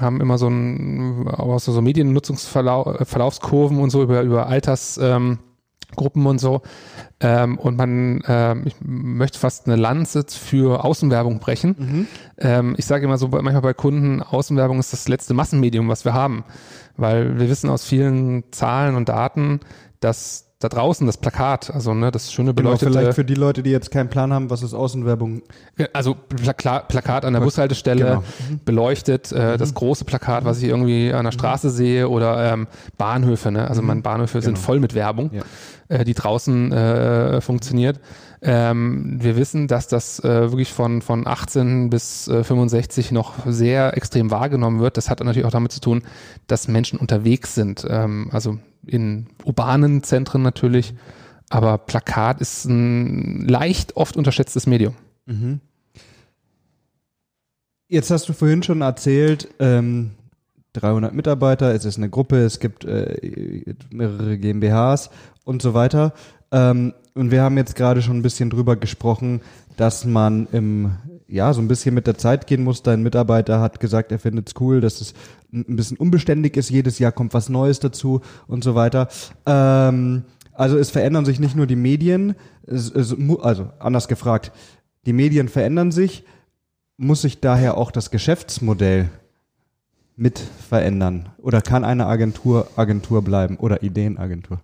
haben 0.00 0.20
immer 0.20 0.38
so 0.38 0.48
ein, 0.48 1.28
auch 1.28 1.60
so, 1.60 1.70
so 1.72 1.80
Mediennutzungsverlaufskurven 1.82 3.78
und 3.78 3.90
so 3.90 4.02
über, 4.02 4.22
über 4.22 4.48
Alters, 4.48 4.98
ähm, 5.00 5.38
Gruppen 5.96 6.26
und 6.26 6.38
so. 6.38 6.62
Ähm, 7.20 7.58
und 7.58 7.76
man, 7.76 8.20
äh, 8.22 8.56
ich 8.66 8.74
möchte 8.80 9.38
fast 9.38 9.66
eine 9.66 9.76
Lanze 9.76 10.24
für 10.28 10.84
Außenwerbung 10.84 11.38
brechen. 11.38 11.76
Mhm. 11.78 12.06
Ähm, 12.38 12.74
ich 12.78 12.86
sage 12.86 13.04
immer 13.04 13.18
so, 13.18 13.28
manchmal 13.28 13.62
bei 13.62 13.74
Kunden, 13.74 14.22
Außenwerbung 14.22 14.78
ist 14.78 14.92
das 14.92 15.08
letzte 15.08 15.34
Massenmedium, 15.34 15.88
was 15.88 16.04
wir 16.04 16.14
haben. 16.14 16.44
Weil 16.96 17.38
wir 17.38 17.48
wissen 17.48 17.70
aus 17.70 17.84
vielen 17.84 18.44
Zahlen 18.52 18.94
und 18.94 19.08
Daten, 19.08 19.60
dass 20.00 20.53
da 20.64 20.70
draußen 20.70 21.06
das 21.06 21.18
Plakat, 21.18 21.70
also 21.74 21.92
ne, 21.92 22.10
das 22.10 22.32
schöne 22.32 22.54
genau, 22.54 22.70
beleuchtete. 22.70 22.90
Genau, 22.90 23.00
vielleicht 23.02 23.16
für 23.16 23.24
die 23.24 23.34
Leute, 23.34 23.62
die 23.62 23.70
jetzt 23.70 23.90
keinen 23.90 24.08
Plan 24.08 24.32
haben, 24.32 24.48
was 24.48 24.62
ist 24.62 24.72
Außenwerbung? 24.72 25.42
Also 25.92 26.14
Plaka 26.14 26.80
Plakat 26.80 27.26
an 27.26 27.34
der 27.34 27.40
Bushaltestelle, 27.40 28.04
genau. 28.04 28.20
Mhm. 28.20 28.60
beleuchtet, 28.64 29.30
äh, 29.30 29.52
mhm. 29.52 29.58
das 29.58 29.74
große 29.74 30.06
Plakat, 30.06 30.46
was 30.46 30.62
ich 30.62 30.64
irgendwie 30.64 31.12
an 31.12 31.24
der 31.24 31.32
mhm. 31.32 31.38
Straße 31.38 31.68
sehe 31.68 32.08
oder 32.08 32.50
ähm, 32.50 32.66
Bahnhöfe, 32.96 33.52
ne? 33.52 33.68
Also 33.68 33.82
mhm. 33.82 33.88
meine 33.88 34.00
Bahnhöfe 34.00 34.38
genau. 34.38 34.44
sind 34.46 34.58
voll 34.58 34.80
mit 34.80 34.94
Werbung, 34.94 35.32
ja. 35.34 35.42
äh, 35.88 36.04
die 36.04 36.14
draußen 36.14 36.72
äh, 36.72 37.40
funktioniert. 37.42 38.00
Ähm, 38.40 39.18
wir 39.20 39.36
wissen, 39.36 39.68
dass 39.68 39.86
das 39.86 40.20
äh, 40.20 40.50
wirklich 40.50 40.72
von, 40.72 41.02
von 41.02 41.26
18 41.26 41.90
bis 41.90 42.26
äh, 42.28 42.42
65 42.42 43.12
noch 43.12 43.34
sehr 43.46 43.96
extrem 43.96 44.30
wahrgenommen 44.30 44.80
wird. 44.80 44.96
Das 44.96 45.10
hat 45.10 45.20
natürlich 45.20 45.46
auch 45.46 45.50
damit 45.50 45.72
zu 45.72 45.80
tun, 45.80 46.02
dass 46.46 46.68
Menschen 46.68 46.98
unterwegs 46.98 47.54
sind. 47.54 47.86
Ähm, 47.88 48.28
also 48.32 48.58
in 48.86 49.26
urbanen 49.44 50.02
Zentren 50.02 50.42
natürlich. 50.42 50.94
Aber 51.50 51.78
Plakat 51.78 52.40
ist 52.40 52.64
ein 52.64 53.46
leicht 53.46 53.96
oft 53.96 54.16
unterschätztes 54.16 54.66
Medium. 54.66 54.94
Mhm. 55.26 55.60
Jetzt 57.88 58.10
hast 58.10 58.28
du 58.28 58.32
vorhin 58.32 58.62
schon 58.62 58.80
erzählt, 58.80 59.48
ähm, 59.60 60.12
300 60.72 61.14
Mitarbeiter, 61.14 61.72
es 61.74 61.84
ist 61.84 61.98
eine 61.98 62.10
Gruppe, 62.10 62.38
es 62.38 62.58
gibt 62.58 62.84
äh, 62.84 63.74
mehrere 63.90 64.38
GmbHs 64.38 65.10
und 65.44 65.62
so 65.62 65.74
weiter. 65.74 66.12
Ähm, 66.50 66.94
und 67.14 67.30
wir 67.30 67.42
haben 67.42 67.56
jetzt 67.56 67.76
gerade 67.76 68.02
schon 68.02 68.16
ein 68.16 68.22
bisschen 68.22 68.50
drüber 68.50 68.76
gesprochen, 68.76 69.40
dass 69.76 70.04
man 70.04 70.48
im, 70.52 70.96
ja, 71.26 71.52
so 71.52 71.60
ein 71.60 71.68
bisschen 71.68 71.94
mit 71.94 72.06
der 72.06 72.18
Zeit 72.18 72.46
gehen 72.46 72.62
muss. 72.62 72.82
Dein 72.82 73.02
Mitarbeiter 73.02 73.60
hat 73.60 73.80
gesagt, 73.80 74.12
er 74.12 74.18
findet 74.18 74.48
es 74.48 74.60
cool, 74.60 74.80
dass 74.80 75.00
es 75.00 75.14
ein 75.52 75.76
bisschen 75.76 75.96
unbeständig 75.96 76.56
ist. 76.56 76.70
Jedes 76.70 76.98
Jahr 76.98 77.12
kommt 77.12 77.34
was 77.34 77.48
Neues 77.48 77.80
dazu 77.80 78.20
und 78.46 78.62
so 78.62 78.74
weiter. 78.74 79.08
Ähm, 79.46 80.24
also 80.52 80.76
es 80.76 80.90
verändern 80.90 81.24
sich 81.24 81.40
nicht 81.40 81.56
nur 81.56 81.66
die 81.66 81.76
Medien, 81.76 82.34
also 82.66 83.70
anders 83.78 84.08
gefragt, 84.08 84.52
die 85.06 85.12
Medien 85.12 85.48
verändern 85.48 85.92
sich, 85.92 86.24
muss 86.96 87.22
sich 87.22 87.40
daher 87.40 87.76
auch 87.76 87.90
das 87.90 88.10
Geschäftsmodell 88.10 89.10
mit 90.16 90.38
verändern? 90.38 91.30
Oder 91.38 91.60
kann 91.60 91.84
eine 91.84 92.06
Agentur 92.06 92.68
Agentur 92.76 93.22
bleiben 93.22 93.56
oder 93.56 93.82
Ideenagentur? 93.82 94.60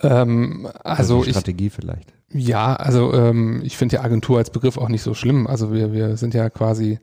Ähm, 0.00 0.68
also, 0.84 1.18
also 1.18 1.30
Strategie 1.30 1.66
ich, 1.66 1.72
vielleicht. 1.72 2.12
Ja, 2.34 2.74
also 2.74 3.12
ähm, 3.12 3.60
ich 3.64 3.76
finde 3.76 3.96
ja 3.96 4.02
Agentur 4.02 4.38
als 4.38 4.50
Begriff 4.50 4.78
auch 4.78 4.88
nicht 4.88 5.02
so 5.02 5.14
schlimm. 5.14 5.46
Also 5.46 5.72
wir, 5.72 5.92
wir 5.92 6.16
sind 6.16 6.34
ja 6.34 6.48
quasi 6.50 6.98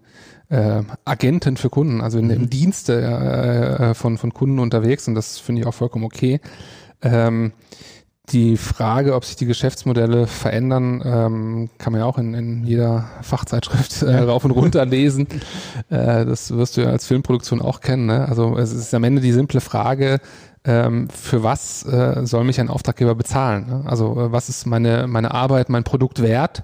äh, 0.50 0.82
Agenten 1.06 1.58
für 1.58 1.70
Kunden, 1.70 2.02
also 2.02 2.18
in, 2.18 2.26
mhm. 2.26 2.32
im 2.32 2.50
Dienste 2.50 3.02
äh, 3.02 3.90
äh, 3.90 3.94
von, 3.94 4.18
von 4.18 4.34
Kunden 4.34 4.60
unterwegs 4.60 5.08
und 5.08 5.16
das 5.16 5.38
finde 5.38 5.62
ich 5.62 5.68
auch 5.68 5.74
vollkommen 5.74 6.06
okay. 6.06 6.42
Ähm, 7.02 7.54
die 8.32 8.58
Frage, 8.58 9.16
ob 9.16 9.26
sich 9.26 9.36
die 9.36 9.46
Geschäftsmodelle 9.46 10.28
verändern, 10.28 11.02
ähm, 11.04 11.70
kann 11.78 11.94
man 11.94 12.02
ja 12.02 12.06
auch 12.06 12.18
in, 12.18 12.34
in 12.34 12.64
jeder 12.64 13.10
Fachzeitschrift 13.22 14.04
äh, 14.04 14.18
rauf 14.18 14.46
und 14.46 14.52
runter 14.52 14.86
lesen. 14.86 15.28
Äh, 15.90 16.26
das 16.26 16.52
wirst 16.52 16.78
du 16.78 16.82
ja 16.82 16.90
als 16.90 17.08
Filmproduktion 17.08 17.62
auch 17.62 17.82
kennen. 17.82 18.06
Ne? 18.06 18.28
Also 18.28 18.58
es 18.58 18.72
ist 18.72 18.94
am 18.94 19.04
Ende 19.04 19.22
die 19.22 19.32
simple 19.32 19.62
Frage, 19.62 20.20
für 20.64 21.44
was 21.44 21.86
äh, 21.86 22.26
soll 22.26 22.44
mich 22.44 22.60
ein 22.60 22.70
Auftraggeber 22.70 23.16
bezahlen? 23.16 23.68
Ne? 23.68 23.84
Also 23.86 24.20
äh, 24.20 24.32
was 24.32 24.50
ist 24.50 24.66
meine, 24.66 25.08
meine 25.08 25.32
Arbeit, 25.32 25.70
mein 25.70 25.84
Produkt 25.84 26.22
wert? 26.22 26.64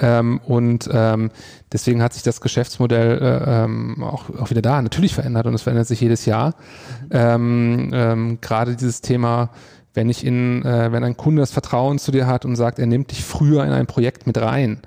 Ähm, 0.00 0.40
und 0.44 0.88
ähm, 0.92 1.30
deswegen 1.72 2.02
hat 2.02 2.12
sich 2.12 2.22
das 2.22 2.40
Geschäftsmodell 2.40 3.18
äh, 3.18 3.64
ähm, 3.64 4.02
auch, 4.02 4.30
auch 4.38 4.50
wieder 4.50 4.62
da 4.62 4.80
natürlich 4.80 5.14
verändert 5.14 5.46
und 5.46 5.54
es 5.54 5.62
verändert 5.62 5.88
sich 5.88 6.00
jedes 6.00 6.24
Jahr. 6.24 6.54
Ähm, 7.10 7.90
ähm, 7.92 8.38
Gerade 8.40 8.76
dieses 8.76 9.00
Thema, 9.00 9.50
wenn 9.94 10.08
ich 10.08 10.24
in, 10.24 10.64
äh, 10.64 10.92
wenn 10.92 11.02
ein 11.02 11.16
Kunde 11.16 11.40
das 11.40 11.50
Vertrauen 11.50 11.98
zu 11.98 12.12
dir 12.12 12.26
hat 12.26 12.44
und 12.44 12.54
sagt, 12.54 12.78
er 12.78 12.86
nimmt 12.86 13.10
dich 13.10 13.24
früher 13.24 13.64
in 13.64 13.72
ein 13.72 13.86
Projekt 13.86 14.26
mit 14.26 14.38
rein, 14.38 14.80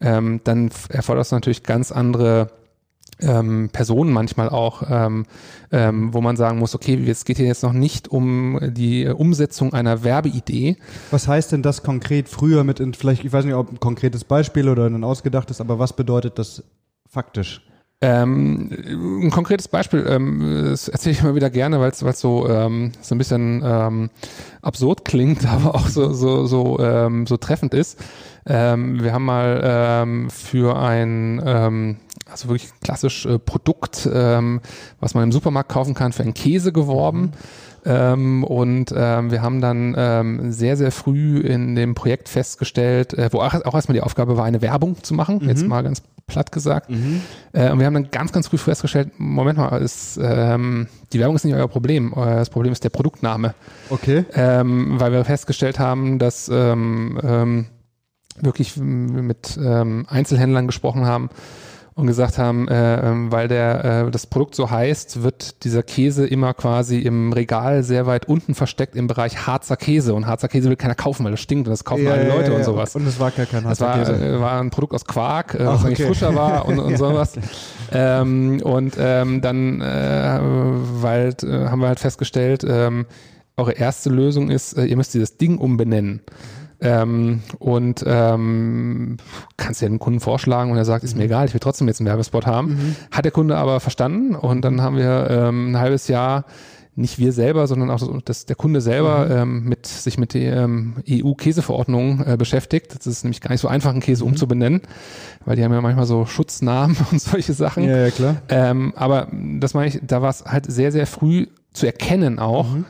ähm, 0.00 0.40
dann 0.44 0.70
erfordert 0.88 1.26
es 1.26 1.32
natürlich 1.32 1.64
ganz 1.64 1.90
andere 1.90 2.50
ähm, 3.22 3.70
Personen 3.72 4.12
manchmal 4.12 4.48
auch, 4.48 4.82
ähm, 4.88 5.26
ähm, 5.70 6.12
wo 6.12 6.20
man 6.20 6.36
sagen 6.36 6.58
muss, 6.58 6.74
okay, 6.74 7.02
es 7.08 7.24
geht 7.24 7.38
hier 7.38 7.46
jetzt 7.46 7.62
noch 7.62 7.72
nicht 7.72 8.08
um 8.08 8.58
die 8.62 9.06
Umsetzung 9.06 9.72
einer 9.72 10.04
Werbeidee. 10.04 10.76
Was 11.10 11.28
heißt 11.28 11.52
denn 11.52 11.62
das 11.62 11.82
konkret 11.82 12.28
früher 12.28 12.64
mit, 12.64 12.82
vielleicht, 12.96 13.24
ich 13.24 13.32
weiß 13.32 13.44
nicht, 13.44 13.54
ob 13.54 13.72
ein 13.72 13.80
konkretes 13.80 14.24
Beispiel 14.24 14.68
oder 14.68 14.86
ein 14.86 15.04
ausgedachtes, 15.04 15.60
aber 15.60 15.78
was 15.78 15.94
bedeutet 15.94 16.38
das 16.38 16.62
faktisch? 17.08 17.62
Ähm, 18.04 18.68
ein 19.22 19.30
konkretes 19.30 19.68
Beispiel, 19.68 20.04
ähm, 20.08 20.66
das 20.70 20.88
erzähle 20.88 21.12
ich 21.12 21.20
immer 21.20 21.36
wieder 21.36 21.50
gerne, 21.50 21.78
weil 21.78 21.92
es 21.92 22.00
so, 22.18 22.48
ähm, 22.48 22.90
so 23.00 23.14
ein 23.14 23.18
bisschen 23.18 23.62
ähm, 23.64 24.10
absurd 24.60 25.04
klingt, 25.04 25.46
aber 25.48 25.76
auch 25.76 25.86
so, 25.86 26.12
so, 26.12 26.44
so, 26.46 26.80
ähm, 26.80 27.28
so 27.28 27.36
treffend 27.36 27.74
ist. 27.74 28.02
Ähm, 28.44 29.00
wir 29.04 29.12
haben 29.12 29.24
mal 29.24 29.60
ähm, 29.62 30.30
für 30.30 30.76
ein, 30.76 31.40
ähm, 31.46 31.96
also 32.32 32.48
wirklich 32.48 32.70
klassisch 32.82 33.26
äh, 33.26 33.38
Produkt, 33.38 34.08
ähm, 34.12 34.60
was 35.00 35.14
man 35.14 35.24
im 35.24 35.32
Supermarkt 35.32 35.70
kaufen 35.70 35.94
kann, 35.94 36.12
für 36.12 36.22
einen 36.22 36.34
Käse 36.34 36.72
geworben. 36.72 37.32
Ähm, 37.84 38.44
und 38.44 38.94
ähm, 38.96 39.30
wir 39.30 39.42
haben 39.42 39.60
dann 39.60 39.94
ähm, 39.96 40.52
sehr, 40.52 40.76
sehr 40.76 40.92
früh 40.92 41.38
in 41.38 41.74
dem 41.74 41.94
Projekt 41.94 42.28
festgestellt, 42.28 43.14
äh, 43.14 43.32
wo 43.32 43.40
auch, 43.40 43.54
auch 43.54 43.74
erstmal 43.74 43.94
die 43.94 44.02
Aufgabe 44.02 44.36
war, 44.36 44.44
eine 44.44 44.62
Werbung 44.62 45.02
zu 45.02 45.14
machen, 45.14 45.40
mhm. 45.42 45.48
jetzt 45.48 45.66
mal 45.66 45.82
ganz 45.82 46.02
platt 46.28 46.52
gesagt. 46.52 46.90
Mhm. 46.90 47.22
Äh, 47.52 47.70
und 47.70 47.80
wir 47.80 47.86
haben 47.86 47.94
dann 47.94 48.10
ganz, 48.10 48.32
ganz 48.32 48.48
früh 48.48 48.58
festgestellt, 48.58 49.10
Moment 49.18 49.58
mal, 49.58 49.82
ist, 49.82 50.18
ähm, 50.22 50.86
die 51.12 51.18
Werbung 51.18 51.34
ist 51.34 51.44
nicht 51.44 51.54
euer 51.54 51.68
Problem, 51.68 52.12
das 52.14 52.50
Problem 52.50 52.72
ist 52.72 52.84
der 52.84 52.90
Produktname. 52.90 53.54
Okay. 53.90 54.24
Ähm, 54.32 55.00
weil 55.00 55.12
wir 55.12 55.24
festgestellt 55.24 55.80
haben, 55.80 56.20
dass 56.20 56.48
ähm, 56.52 57.18
ähm, 57.22 57.66
wirklich 58.40 58.76
mit 58.76 59.58
ähm, 59.62 60.06
Einzelhändlern 60.08 60.66
gesprochen 60.66 61.04
haben, 61.04 61.30
und 61.94 62.06
gesagt 62.06 62.38
haben, 62.38 62.68
äh, 62.68 63.06
ähm, 63.06 63.30
weil 63.30 63.48
der 63.48 64.06
äh, 64.06 64.10
das 64.10 64.26
Produkt 64.26 64.54
so 64.54 64.70
heißt, 64.70 65.22
wird 65.22 65.62
dieser 65.64 65.82
Käse 65.82 66.26
immer 66.26 66.54
quasi 66.54 66.98
im 66.98 67.32
Regal 67.32 67.82
sehr 67.82 68.06
weit 68.06 68.26
unten 68.26 68.54
versteckt 68.54 68.96
im 68.96 69.06
Bereich 69.06 69.46
Harzer 69.46 69.76
Käse 69.76 70.14
und 70.14 70.26
Harzer 70.26 70.48
Käse 70.48 70.68
will 70.68 70.76
keiner 70.76 70.94
kaufen, 70.94 71.24
weil 71.24 71.32
das 71.32 71.40
stinkt 71.40 71.68
und 71.68 71.72
das 71.72 71.84
kaufen 71.84 72.04
ja, 72.04 72.12
alle 72.12 72.28
Leute 72.28 72.44
ja, 72.44 72.50
ja, 72.52 72.56
und 72.56 72.64
sowas. 72.64 72.96
Und 72.96 73.06
es 73.06 73.20
war 73.20 73.30
gar 73.30 73.46
kein 73.46 73.64
Harzer 73.64 73.92
Käse. 73.94 74.20
War, 74.20 74.26
äh, 74.26 74.40
war 74.40 74.60
ein 74.60 74.70
Produkt 74.70 74.94
aus 74.94 75.04
Quark, 75.04 75.54
äh, 75.54 75.58
Ach, 75.62 75.66
was 75.66 75.80
okay. 75.80 75.88
eigentlich 75.88 76.06
frischer 76.06 76.34
war 76.34 76.66
und, 76.66 76.78
und 76.78 76.96
sowas. 76.98 77.34
Ähm, 77.92 78.60
und 78.62 78.94
ähm, 78.98 79.42
dann, 79.42 79.80
äh, 79.82 80.38
weil 81.02 81.34
äh, 81.42 81.68
haben 81.68 81.80
wir 81.80 81.88
halt 81.88 82.00
festgestellt, 82.00 82.64
ähm, 82.66 83.04
eure 83.56 83.72
erste 83.72 84.08
Lösung 84.08 84.50
ist, 84.50 84.72
äh, 84.78 84.84
ihr 84.84 84.96
müsst 84.96 85.12
dieses 85.12 85.36
Ding 85.36 85.58
umbenennen. 85.58 86.22
Ähm, 86.82 87.42
und 87.58 88.04
ähm, 88.06 89.16
kannst 89.56 89.82
ja 89.82 89.88
den 89.88 89.98
Kunden 89.98 90.20
vorschlagen 90.20 90.70
und 90.70 90.76
er 90.76 90.84
sagt, 90.84 91.04
ist 91.04 91.16
mir 91.16 91.24
egal, 91.24 91.46
ich 91.46 91.54
will 91.54 91.60
trotzdem 91.60 91.86
jetzt 91.86 92.00
einen 92.00 92.08
Werbespot 92.08 92.46
haben. 92.46 92.68
Mhm. 92.68 92.96
Hat 93.10 93.24
der 93.24 93.32
Kunde 93.32 93.56
aber 93.56 93.80
verstanden 93.80 94.34
und 94.34 94.62
dann 94.64 94.82
haben 94.82 94.96
wir 94.96 95.28
ähm, 95.30 95.72
ein 95.72 95.78
halbes 95.78 96.08
Jahr 96.08 96.44
nicht 96.94 97.18
wir 97.18 97.32
selber, 97.32 97.66
sondern 97.66 97.90
auch 97.90 98.20
das, 98.22 98.44
der 98.44 98.56
Kunde 98.56 98.80
selber 98.82 99.24
mhm. 99.24 99.32
ähm, 99.32 99.64
mit 99.64 99.86
sich 99.86 100.18
mit 100.18 100.34
der 100.34 100.56
ähm, 100.56 100.96
EU-Käseverordnung 101.08 102.22
äh, 102.26 102.36
beschäftigt. 102.36 102.94
Das 102.94 103.06
ist 103.06 103.24
nämlich 103.24 103.40
gar 103.40 103.50
nicht 103.50 103.62
so 103.62 103.68
einfach, 103.68 103.90
einen 103.90 104.00
Käse 104.00 104.24
mhm. 104.24 104.32
umzubenennen, 104.32 104.82
weil 105.44 105.56
die 105.56 105.64
haben 105.64 105.72
ja 105.72 105.80
manchmal 105.80 106.04
so 106.04 106.26
Schutznamen 106.26 106.96
und 107.10 107.20
solche 107.20 107.54
Sachen. 107.54 107.84
Ja, 107.84 107.96
ja 107.96 108.10
klar. 108.10 108.36
Ähm, 108.48 108.92
aber 108.94 109.28
das 109.32 109.72
meine 109.72 109.88
ich, 109.88 110.00
da 110.02 110.20
war 110.20 110.30
es 110.30 110.44
halt 110.44 110.70
sehr, 110.70 110.92
sehr 110.92 111.06
früh 111.06 111.46
zu 111.72 111.86
erkennen 111.86 112.38
auch, 112.38 112.68
mhm. 112.68 112.84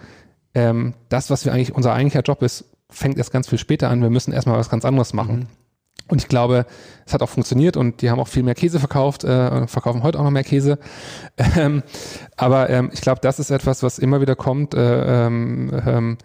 ähm, 0.54 0.94
das, 1.08 1.30
was 1.30 1.44
wir 1.44 1.52
eigentlich, 1.52 1.74
unser 1.74 1.92
eigentlicher 1.92 2.24
Job 2.24 2.42
ist, 2.42 2.64
fängt 2.92 3.18
erst 3.18 3.32
ganz 3.32 3.48
viel 3.48 3.58
später 3.58 3.90
an. 3.90 4.02
Wir 4.02 4.10
müssen 4.10 4.32
erstmal 4.32 4.58
was 4.58 4.70
ganz 4.70 4.84
anderes 4.84 5.12
machen. 5.12 5.36
Mhm. 5.40 5.46
Und 6.08 6.20
ich 6.20 6.28
glaube, 6.28 6.66
es 7.06 7.14
hat 7.14 7.22
auch 7.22 7.28
funktioniert 7.28 7.76
und 7.76 8.02
die 8.02 8.10
haben 8.10 8.20
auch 8.20 8.28
viel 8.28 8.42
mehr 8.42 8.54
Käse 8.54 8.78
verkauft, 8.78 9.24
äh, 9.24 9.66
verkaufen 9.66 10.02
heute 10.02 10.18
auch 10.18 10.24
noch 10.24 10.30
mehr 10.30 10.44
Käse. 10.44 10.78
Ähm, 11.56 11.82
aber 12.36 12.70
ähm, 12.70 12.90
ich 12.92 13.00
glaube, 13.00 13.20
das 13.20 13.38
ist 13.38 13.50
etwas, 13.50 13.82
was 13.82 13.98
immer 13.98 14.20
wieder 14.20 14.36
kommt. 14.36 14.74
Äh, 14.74 15.26
ähm, 15.26 15.70
ähm, 15.86 16.18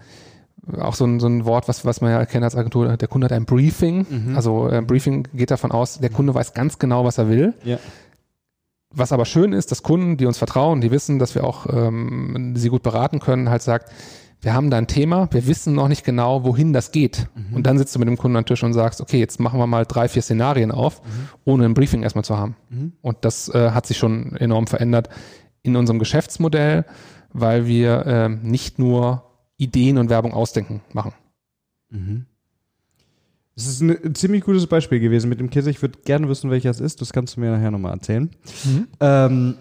auch 0.79 0.95
so 0.95 1.05
ein, 1.05 1.19
so 1.19 1.27
ein 1.27 1.45
Wort, 1.45 1.67
was, 1.67 1.85
was 1.85 2.01
man 2.01 2.11
ja 2.11 2.25
kennt 2.25 2.43
als 2.43 2.55
Agentur, 2.55 2.97
der 2.97 3.07
Kunde 3.07 3.25
hat 3.25 3.31
ein 3.31 3.45
Briefing. 3.45 4.05
Mhm. 4.09 4.35
Also 4.35 4.69
äh, 4.69 4.81
Briefing 4.81 5.27
geht 5.33 5.51
davon 5.51 5.71
aus, 5.71 5.99
der 5.99 6.09
Kunde 6.09 6.33
weiß 6.33 6.53
ganz 6.53 6.79
genau, 6.79 7.05
was 7.05 7.17
er 7.17 7.29
will. 7.29 7.53
Ja. 7.63 7.79
Was 8.89 9.11
aber 9.11 9.25
schön 9.25 9.53
ist, 9.53 9.71
dass 9.71 9.83
Kunden, 9.83 10.17
die 10.17 10.25
uns 10.25 10.37
vertrauen, 10.37 10.81
die 10.81 10.91
wissen, 10.91 11.19
dass 11.19 11.35
wir 11.35 11.43
auch 11.43 11.65
ähm, 11.69 12.53
sie 12.55 12.69
gut 12.69 12.83
beraten 12.83 13.19
können, 13.19 13.49
halt 13.49 13.61
sagt, 13.61 13.91
wir 14.47 14.53
haben 14.53 14.69
da 14.69 14.77
ein 14.77 14.87
Thema, 14.87 15.27
wir 15.31 15.45
wissen 15.45 15.73
noch 15.73 15.89
nicht 15.89 16.05
genau, 16.05 16.45
wohin 16.45 16.71
das 16.71 16.93
geht. 16.93 17.27
Mhm. 17.35 17.57
Und 17.57 17.67
dann 17.67 17.77
sitzt 17.77 17.93
du 17.93 17.99
mit 17.99 18.07
dem 18.07 18.15
Kunden 18.15 18.37
am 18.37 18.45
Tisch 18.45 18.63
und 18.63 18.71
sagst, 18.71 19.01
okay, 19.01 19.19
jetzt 19.19 19.41
machen 19.41 19.59
wir 19.59 19.67
mal 19.67 19.85
drei, 19.85 20.07
vier 20.07 20.21
Szenarien 20.21 20.71
auf, 20.71 21.01
mhm. 21.03 21.09
ohne 21.43 21.65
ein 21.65 21.73
Briefing 21.73 22.01
erstmal 22.01 22.23
zu 22.23 22.37
haben. 22.37 22.55
Mhm. 22.69 22.93
Und 23.01 23.17
das 23.25 23.49
äh, 23.49 23.71
hat 23.71 23.85
sich 23.85 23.97
schon 23.97 24.37
enorm 24.37 24.65
verändert 24.65 25.09
in 25.63 25.75
unserem 25.75 25.99
Geschäftsmodell, 25.99 26.85
weil 27.33 27.67
wir 27.67 28.05
äh, 28.05 28.29
nicht 28.29 28.79
nur 28.79 29.23
Ideen 29.57 29.97
und 29.97 30.09
Werbung 30.09 30.33
ausdenken 30.33 30.79
machen. 30.93 31.11
Mhm. 31.89 32.25
Das 33.53 33.67
ist 33.67 33.81
ein 33.81 34.15
ziemlich 34.15 34.45
gutes 34.45 34.65
Beispiel 34.67 35.01
gewesen 35.01 35.27
mit 35.27 35.41
dem 35.41 35.49
Käse. 35.49 35.69
Ich 35.69 35.81
würde 35.81 35.99
gerne 36.05 36.29
wissen, 36.29 36.49
welcher 36.51 36.69
es 36.69 36.79
ist. 36.79 37.01
Das 37.01 37.11
kannst 37.11 37.35
du 37.35 37.41
mir 37.41 37.51
nachher 37.51 37.71
nochmal 37.71 37.95
erzählen. 37.95 38.29
Mhm. 38.63 38.87
Ähm, 39.01 39.55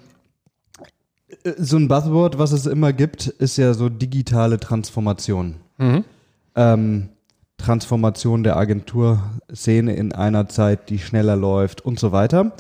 so 1.57 1.77
ein 1.77 1.89
Buzzword, 1.89 2.39
was 2.39 2.53
es 2.53 2.67
immer 2.67 2.93
gibt, 2.93 3.27
ist 3.27 3.57
ja 3.57 3.75
so 3.75 3.89
digitale 3.89 4.59
Transformation. 4.61 5.57
Mhm. 5.79 6.05
Ähm, 6.55 7.09
Transformation 7.59 8.43
der 8.43 8.57
Agenturszene 8.57 9.95
in 9.95 10.13
einer 10.13 10.49
Zeit, 10.49 10.91
die 10.91 10.99
schneller 10.99 11.37
läuft 11.37 11.85
und 11.85 11.99
so 11.99 12.13
weiter. 12.13 12.53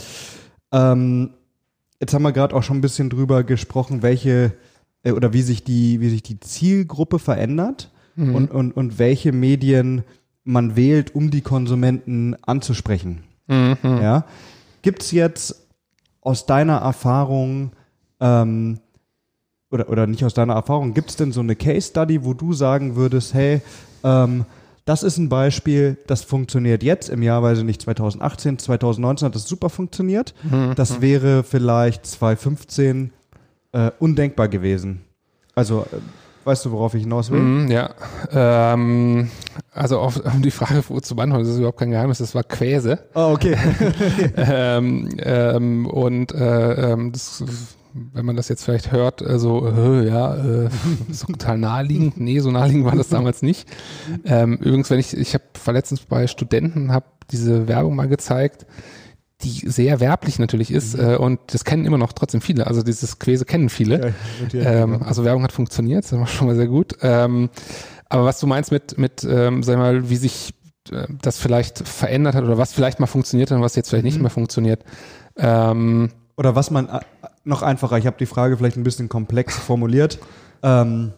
Ähm, 0.72 1.30
jetzt 2.00 2.14
haben 2.14 2.22
wir 2.22 2.32
gerade 2.32 2.54
auch 2.54 2.62
schon 2.62 2.78
ein 2.78 2.82
bisschen 2.82 3.10
drüber 3.10 3.44
gesprochen, 3.44 4.02
welche 4.02 4.52
äh, 5.02 5.12
oder 5.12 5.32
wie 5.32 5.42
sich 5.42 5.64
die, 5.64 6.00
wie 6.00 6.08
sich 6.08 6.22
die 6.22 6.40
Zielgruppe 6.40 7.18
verändert 7.18 7.90
mhm. 8.16 8.34
und, 8.34 8.50
und, 8.50 8.72
und 8.72 8.98
welche 8.98 9.32
Medien 9.32 10.02
man 10.44 10.76
wählt, 10.76 11.14
um 11.14 11.30
die 11.30 11.40
Konsumenten 11.40 12.36
anzusprechen. 12.42 13.24
Mhm. 13.46 13.76
Ja? 13.82 14.24
Gibt 14.82 15.02
es 15.02 15.10
jetzt 15.12 15.66
aus 16.20 16.46
deiner 16.46 16.78
Erfahrung 16.78 17.72
ähm, 18.20 18.80
oder, 19.70 19.88
oder 19.88 20.06
nicht 20.06 20.24
aus 20.24 20.34
deiner 20.34 20.54
Erfahrung, 20.54 20.94
gibt 20.94 21.10
es 21.10 21.16
denn 21.16 21.32
so 21.32 21.40
eine 21.40 21.56
Case 21.56 21.88
Study, 21.88 22.24
wo 22.24 22.34
du 22.34 22.52
sagen 22.52 22.96
würdest, 22.96 23.34
hey, 23.34 23.60
ähm, 24.04 24.44
das 24.86 25.02
ist 25.02 25.18
ein 25.18 25.28
Beispiel, 25.28 25.98
das 26.06 26.22
funktioniert 26.22 26.84
jetzt 26.84 27.08
im 27.08 27.20
Jahr, 27.20 27.42
weiß 27.42 27.58
ich 27.58 27.64
nicht, 27.64 27.82
2018, 27.82 28.60
2019 28.60 29.26
hat 29.26 29.34
das 29.34 29.48
super 29.48 29.68
funktioniert. 29.68 30.32
Mhm. 30.44 30.74
Das 30.76 31.00
wäre 31.00 31.42
vielleicht 31.42 32.06
2015 32.06 33.10
äh, 33.72 33.90
undenkbar 33.98 34.46
gewesen. 34.46 35.00
Also, 35.56 35.82
äh, 35.90 35.96
weißt 36.44 36.66
du, 36.66 36.70
worauf 36.70 36.94
ich 36.94 37.02
hinaus 37.02 37.32
will? 37.32 37.40
Mhm, 37.40 37.68
ja. 37.68 37.90
Ähm, 38.30 39.28
also, 39.72 39.98
auf, 39.98 40.20
um 40.34 40.40
die 40.40 40.52
Frage 40.52 40.84
zu 41.02 41.16
beantworten, 41.16 41.44
das 41.44 41.54
ist 41.54 41.58
überhaupt 41.58 41.80
kein 41.80 41.90
Geheimnis, 41.90 42.18
das 42.18 42.36
war 42.36 42.44
Quäse. 42.44 43.00
Oh, 43.16 43.32
okay. 43.34 43.56
ähm, 44.36 45.08
ähm, 45.18 45.86
und 45.86 46.32
äh, 46.32 46.92
ähm, 46.92 47.10
das 47.10 47.42
wenn 48.12 48.24
man 48.24 48.36
das 48.36 48.48
jetzt 48.48 48.64
vielleicht 48.64 48.92
hört, 48.92 49.22
äh, 49.22 49.38
so, 49.38 49.66
äh, 49.66 50.06
ja, 50.06 50.34
äh, 50.36 50.70
so 51.10 51.26
total 51.26 51.58
naheliegend. 51.58 52.18
Nee, 52.18 52.40
so 52.40 52.50
naheliegend 52.50 52.84
war 52.84 52.96
das 52.96 53.08
damals 53.08 53.42
nicht. 53.42 53.68
Ähm, 54.24 54.54
übrigens, 54.54 54.90
wenn 54.90 54.98
ich, 54.98 55.16
ich 55.16 55.34
habe 55.34 55.44
verletztens 55.54 56.00
bei 56.00 56.26
Studenten, 56.26 56.92
habe 56.92 57.06
diese 57.30 57.68
Werbung 57.68 57.96
mal 57.96 58.08
gezeigt, 58.08 58.66
die 59.42 59.68
sehr 59.68 60.00
werblich 60.00 60.38
natürlich 60.38 60.70
ist 60.70 60.96
mhm. 60.96 61.04
äh, 61.04 61.16
und 61.16 61.40
das 61.48 61.64
kennen 61.64 61.84
immer 61.84 61.98
noch 61.98 62.12
trotzdem 62.12 62.40
viele. 62.40 62.66
Also 62.66 62.82
dieses 62.82 63.18
Quäse 63.18 63.44
kennen 63.44 63.68
viele. 63.68 64.14
Ja, 64.52 64.60
ähm, 64.60 65.02
also 65.02 65.24
Werbung 65.24 65.42
hat 65.42 65.52
funktioniert, 65.52 66.04
das 66.04 66.18
war 66.18 66.26
schon 66.26 66.46
mal 66.46 66.56
sehr 66.56 66.68
gut. 66.68 66.96
Ähm, 67.02 67.50
aber 68.08 68.24
was 68.24 68.40
du 68.40 68.46
meinst 68.46 68.72
mit, 68.72 68.96
mit 68.98 69.24
ähm, 69.28 69.62
sag 69.62 69.76
mal, 69.76 70.08
wie 70.08 70.16
sich 70.16 70.54
äh, 70.90 71.06
das 71.20 71.38
vielleicht 71.38 71.86
verändert 71.86 72.34
hat 72.34 72.44
oder 72.44 72.56
was 72.56 72.72
vielleicht 72.72 73.00
mal 73.00 73.06
funktioniert 73.06 73.50
hat 73.50 73.56
und 73.56 73.62
was 73.62 73.76
jetzt 73.76 73.90
vielleicht 73.90 74.04
nicht 74.04 74.16
mhm. 74.16 74.22
mehr 74.22 74.30
funktioniert. 74.30 74.84
Ähm, 75.36 76.10
oder 76.36 76.54
was 76.54 76.70
man 76.70 76.88
noch 77.46 77.62
einfacher, 77.62 77.98
ich 77.98 78.06
habe 78.06 78.18
die 78.18 78.26
Frage 78.26 78.56
vielleicht 78.56 78.76
ein 78.76 78.82
bisschen 78.82 79.08
komplex 79.08 79.56
formuliert. 79.56 80.18
Ähm, 80.62 81.12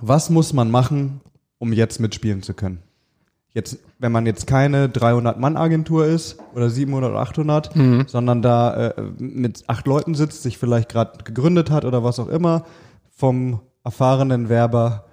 was 0.00 0.30
muss 0.30 0.52
man 0.52 0.70
machen, 0.70 1.20
um 1.58 1.72
jetzt 1.72 2.00
mitspielen 2.00 2.42
zu 2.42 2.54
können? 2.54 2.82
Jetzt, 3.52 3.78
wenn 3.98 4.12
man 4.12 4.26
jetzt 4.26 4.46
keine 4.46 4.86
300-Mann-Agentur 4.86 6.06
ist 6.06 6.38
oder 6.54 6.70
700 6.70 7.10
oder 7.10 7.20
800, 7.20 7.74
mhm. 7.74 8.04
sondern 8.06 8.42
da 8.42 8.90
äh, 8.90 9.02
mit 9.18 9.64
acht 9.66 9.86
Leuten 9.88 10.14
sitzt, 10.14 10.42
sich 10.42 10.56
vielleicht 10.56 10.88
gerade 10.88 11.24
gegründet 11.24 11.68
hat 11.68 11.84
oder 11.84 12.04
was 12.04 12.20
auch 12.20 12.28
immer, 12.28 12.64
vom 13.10 13.60
erfahrenen 13.82 14.48
Werber 14.48 15.04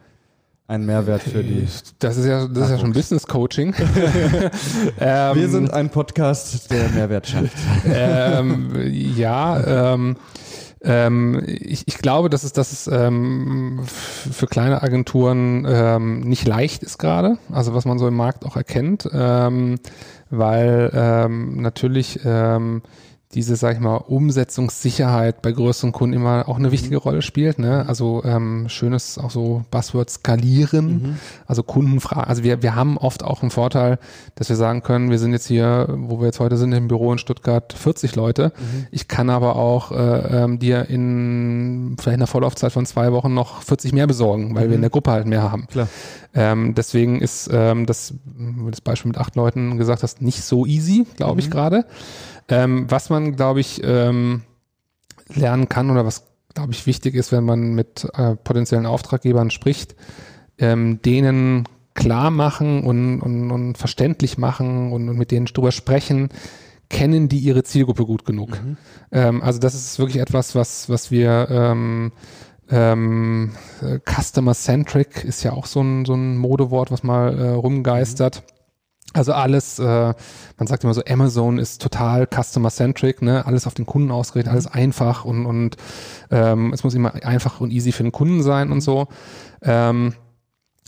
ein 0.67 0.85
Mehrwert 0.85 1.23
für 1.23 1.43
die. 1.43 1.65
Das 1.99 2.17
ist 2.17 2.25
ja, 2.25 2.45
das 2.47 2.65
ist 2.65 2.71
ja 2.71 2.79
schon 2.79 2.91
Business 2.91 3.25
Coaching. 3.25 3.73
ähm, 4.99 5.35
Wir 5.35 5.49
sind 5.49 5.71
ein 5.71 5.89
Podcast, 5.89 6.69
der 6.71 6.89
Mehrwert 6.89 7.27
schafft. 7.27 7.57
ähm, 7.85 8.73
ja, 9.15 9.93
ähm, 9.93 10.17
ähm, 10.81 11.41
ich, 11.45 11.87
ich 11.87 11.97
glaube, 11.99 12.29
dass 12.29 12.43
es, 12.43 12.51
dass 12.51 12.73
es 12.73 12.87
ähm, 12.87 13.81
für 13.85 14.47
kleine 14.47 14.83
Agenturen 14.83 15.65
ähm, 15.67 16.19
nicht 16.21 16.45
leicht 16.45 16.83
ist 16.83 16.97
gerade, 16.97 17.37
also 17.49 17.73
was 17.73 17.85
man 17.85 17.97
so 17.97 18.07
im 18.07 18.15
Markt 18.15 18.45
auch 18.45 18.57
erkennt, 18.57 19.05
weil 20.29 21.29
natürlich 21.29 22.19
diese, 23.33 23.57
sag 23.57 23.75
ich 23.75 23.81
mal, 23.81 23.97
Umsetzungssicherheit 23.97 25.41
bei 25.41 25.51
größeren 25.51 25.91
Kunden 25.91 26.15
immer 26.15 26.47
auch 26.47 26.57
eine 26.57 26.71
wichtige 26.71 26.95
mhm. 26.95 27.01
Rolle 27.01 27.21
spielt. 27.21 27.59
Ne? 27.59 27.85
Also 27.85 28.23
ähm, 28.23 28.69
schönes 28.69 29.17
auch 29.17 29.31
so 29.31 29.65
Buzzword 29.69 30.09
skalieren, 30.09 30.87
mhm. 30.87 31.17
also 31.45 31.61
Kundenfragen. 31.61 32.23
Also 32.23 32.43
wir, 32.43 32.61
wir 32.63 32.75
haben 32.75 32.97
oft 32.97 33.23
auch 33.23 33.41
einen 33.41 33.51
Vorteil, 33.51 33.99
dass 34.35 34.47
wir 34.47 34.55
sagen 34.55 34.81
können, 34.81 35.11
wir 35.11 35.19
sind 35.19 35.33
jetzt 35.33 35.45
hier, 35.45 35.87
wo 35.89 36.19
wir 36.19 36.27
jetzt 36.27 36.39
heute 36.39 36.55
sind, 36.55 36.71
im 36.71 36.87
Büro 36.87 37.11
in 37.11 37.17
Stuttgart 37.17 37.73
40 37.73 38.15
Leute. 38.15 38.53
Mhm. 38.57 38.87
Ich 38.91 39.09
kann 39.09 39.29
aber 39.29 39.57
auch 39.57 39.91
äh, 39.91 40.43
ähm, 40.43 40.59
dir 40.59 40.89
in 40.89 41.97
vielleicht 41.99 42.15
einer 42.15 42.27
Vorlaufzeit 42.27 42.71
von 42.71 42.85
zwei 42.85 43.11
Wochen 43.11 43.33
noch 43.33 43.61
40 43.61 43.91
mehr 43.91 44.07
besorgen, 44.07 44.55
weil 44.55 44.67
mhm. 44.67 44.69
wir 44.69 44.75
in 44.75 44.81
der 44.81 44.89
Gruppe 44.89 45.11
halt 45.11 45.25
mehr 45.25 45.51
haben. 45.51 45.67
Klar. 45.67 45.89
Ähm, 46.33 46.75
deswegen 46.75 47.19
ist 47.19 47.49
ähm, 47.51 47.85
das, 47.85 48.13
das 48.69 48.79
Beispiel 48.79 49.09
mit 49.09 49.17
acht 49.17 49.35
Leuten 49.35 49.77
gesagt 49.77 50.03
hast, 50.03 50.21
nicht 50.21 50.43
so 50.43 50.65
easy, 50.65 51.05
glaube 51.17 51.41
ich 51.41 51.47
mhm. 51.47 51.51
gerade. 51.51 51.85
Ähm, 52.49 52.89
was 52.89 53.09
man, 53.09 53.35
glaube 53.35 53.59
ich, 53.59 53.81
ähm, 53.83 54.43
lernen 55.33 55.69
kann 55.69 55.89
oder 55.91 56.05
was, 56.05 56.27
glaube 56.53 56.71
ich, 56.73 56.85
wichtig 56.85 57.15
ist, 57.15 57.31
wenn 57.31 57.43
man 57.43 57.73
mit 57.73 58.07
äh, 58.13 58.35
potenziellen 58.35 58.85
Auftraggebern 58.85 59.51
spricht, 59.51 59.95
ähm, 60.57 61.01
denen 61.01 61.67
klar 61.93 62.31
machen 62.31 62.83
und, 62.83 63.21
und, 63.21 63.51
und 63.51 63.77
verständlich 63.77 64.37
machen 64.37 64.91
und, 64.91 65.09
und 65.09 65.17
mit 65.17 65.31
denen 65.31 65.47
drüber 65.47 65.71
sprechen, 65.71 66.29
kennen 66.89 67.27
die 67.27 67.39
ihre 67.39 67.63
Zielgruppe 67.63 68.05
gut 68.05 68.23
genug. 68.23 68.51
Mhm. 68.51 68.77
Ähm, 69.11 69.43
also 69.43 69.59
das 69.59 69.75
ist 69.75 69.99
wirklich 69.99 70.21
etwas, 70.21 70.55
was, 70.55 70.89
was 70.89 71.11
wir 71.11 71.47
ähm, 71.49 72.11
ähm, 72.69 73.51
Customer-Centric 74.05 75.23
ist 75.25 75.43
ja 75.43 75.51
auch 75.51 75.65
so 75.65 75.81
ein, 75.81 76.05
so 76.05 76.13
ein 76.13 76.37
Modewort, 76.37 76.91
was 76.91 77.03
mal 77.03 77.37
äh, 77.37 77.49
rumgeistert. 77.49 78.43
Mhm 78.45 78.56
also 79.13 79.33
alles, 79.33 79.79
äh, 79.79 79.83
man 80.57 80.67
sagt 80.67 80.83
immer 80.83 80.93
so, 80.93 81.01
Amazon 81.07 81.57
ist 81.57 81.81
total 81.81 82.27
customer-centric, 82.27 83.21
ne? 83.21 83.45
alles 83.45 83.65
auf 83.65 83.73
den 83.73 83.85
Kunden 83.85 84.11
ausgerichtet, 84.11 84.51
alles 84.51 84.67
einfach 84.67 85.25
und, 85.25 85.45
und 85.45 85.77
ähm, 86.29 86.73
es 86.73 86.83
muss 86.83 86.93
immer 86.93 87.13
einfach 87.23 87.61
und 87.61 87.71
easy 87.71 87.91
für 87.91 88.03
den 88.03 88.11
Kunden 88.11 88.43
sein 88.43 88.71
und 88.71 88.81
so. 88.81 89.07
Ähm, 89.61 90.13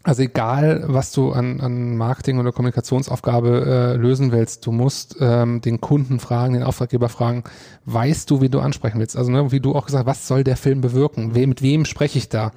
also 0.03 0.23
egal, 0.23 0.85
was 0.87 1.11
du 1.11 1.33
an, 1.33 1.59
an 1.59 1.97
Marketing- 1.97 2.39
oder 2.39 2.53
Kommunikationsaufgabe 2.53 3.95
äh, 3.95 3.97
lösen 3.97 4.31
willst, 4.31 4.65
du 4.65 4.71
musst 4.71 5.17
ähm, 5.19 5.59
den 5.59 5.81
Kunden 5.81 6.19
fragen, 6.21 6.53
den 6.53 6.63
Auftraggeber 6.63 7.09
fragen, 7.09 7.43
weißt 7.85 8.29
du, 8.31 8.39
wie 8.39 8.47
du 8.47 8.61
ansprechen 8.61 8.99
willst? 8.99 9.17
Also 9.17 9.29
ne, 9.29 9.51
wie 9.51 9.59
du 9.59 9.75
auch 9.75 9.85
gesagt, 9.85 10.05
was 10.05 10.25
soll 10.25 10.45
der 10.45 10.55
Film 10.55 10.79
bewirken? 10.79 11.35
We 11.35 11.45
mit 11.47 11.61
wem 11.61 11.83
spreche 11.83 12.17
ich 12.17 12.29
da? 12.29 12.47
Mhm. 12.47 12.51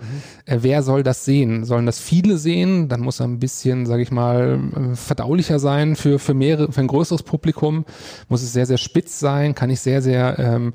Äh, 0.47 0.59
wer 0.63 0.83
soll 0.85 1.03
das 1.03 1.25
sehen? 1.25 1.65
Sollen 1.65 1.85
das 1.85 1.99
viele 1.99 2.39
sehen? 2.39 2.89
Dann 2.89 3.01
muss 3.01 3.19
er 3.19 3.27
ein 3.27 3.41
bisschen, 3.41 3.87
sage 3.87 4.03
ich 4.03 4.13
mal, 4.13 4.61
äh, 4.77 4.95
verdaulicher 4.95 5.59
sein 5.59 5.97
für 5.97 6.21
für 6.21 6.35
mehrere, 6.35 6.71
für 6.71 6.81
ein 6.81 6.87
größeres 6.87 7.25
Publikum. 7.25 7.85
Muss 8.29 8.43
es 8.43 8.53
sehr 8.53 8.67
sehr 8.67 8.79
spitz 8.79 9.19
sein? 9.19 9.57
Kann 9.57 9.69
ich 9.69 9.81
sehr 9.81 10.01
sehr 10.01 10.39
ähm, 10.39 10.75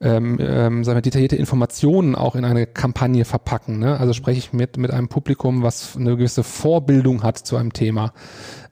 ähm, 0.00 0.38
ähm, 0.40 0.84
sagen 0.84 0.96
wir, 0.96 1.02
detaillierte 1.02 1.36
Informationen 1.36 2.14
auch 2.14 2.36
in 2.36 2.44
eine 2.44 2.66
Kampagne 2.66 3.24
verpacken. 3.24 3.78
Ne? 3.78 3.98
Also 3.98 4.12
spreche 4.12 4.38
ich 4.38 4.52
mit, 4.52 4.76
mit 4.76 4.92
einem 4.92 5.08
Publikum, 5.08 5.62
was 5.62 5.96
eine 5.96 6.16
gewisse 6.16 6.44
Vorbildung 6.44 7.22
hat 7.22 7.38
zu 7.38 7.56
einem 7.56 7.72
Thema. 7.72 8.12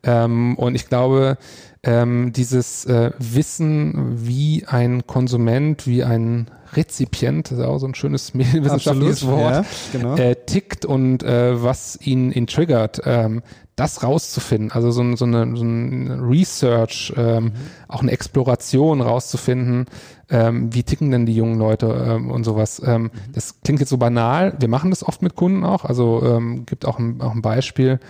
Ähm, 0.03 0.57
und 0.57 0.75
ich 0.75 0.89
glaube, 0.89 1.39
ähm, 1.83 2.33
dieses 2.33 2.85
äh, 2.85 3.11
Wissen, 3.19 4.27
wie 4.27 4.65
ein 4.67 5.07
Konsument, 5.07 5.87
wie 5.87 6.05
ein 6.05 6.51
Rezipient, 6.75 7.51
das 7.51 7.59
ist 7.59 7.65
auch 7.65 7.79
so 7.79 7.87
ein 7.87 7.95
schönes 7.95 8.33
wissenschaftliches 8.35 9.27
Wort, 9.27 9.55
ja, 9.55 9.65
genau. 9.93 10.17
äh, 10.17 10.37
tickt 10.47 10.85
und 10.85 11.23
äh, 11.23 11.63
was 11.63 11.99
ihn, 12.01 12.31
ihn 12.33 12.47
triggert, 12.47 13.01
ähm, 13.05 13.43
das 13.77 14.03
rauszufinden, 14.03 14.73
also 14.73 14.91
so, 14.91 15.17
so, 15.17 15.27
eine, 15.27 15.55
so 15.55 15.63
ein 15.63 16.21
Research, 16.21 17.13
ähm, 17.15 17.45
mhm. 17.45 17.53
auch 17.89 18.01
eine 18.01 18.11
Exploration 18.11 19.03
rauszufinden, 19.03 19.85
ähm, 20.31 20.73
wie 20.73 20.83
ticken 20.83 21.11
denn 21.11 21.27
die 21.27 21.37
jungen 21.37 21.59
Leute 21.59 21.87
ähm, 21.87 22.31
und 22.31 22.45
sowas. 22.45 22.81
Ähm, 22.85 23.03
mhm. 23.03 23.11
Das 23.35 23.61
klingt 23.61 23.81
jetzt 23.81 23.91
so 23.91 23.99
banal, 23.99 24.55
wir 24.59 24.69
machen 24.69 24.89
das 24.89 25.07
oft 25.07 25.21
mit 25.21 25.37
Kunden 25.37 25.63
auch, 25.65 25.85
also 25.85 26.23
ähm, 26.25 26.65
gibt 26.65 26.87
auch 26.87 26.99
ein, 26.99 27.21
auch 27.21 27.35
ein 27.35 27.43
Beispiel, 27.43 28.01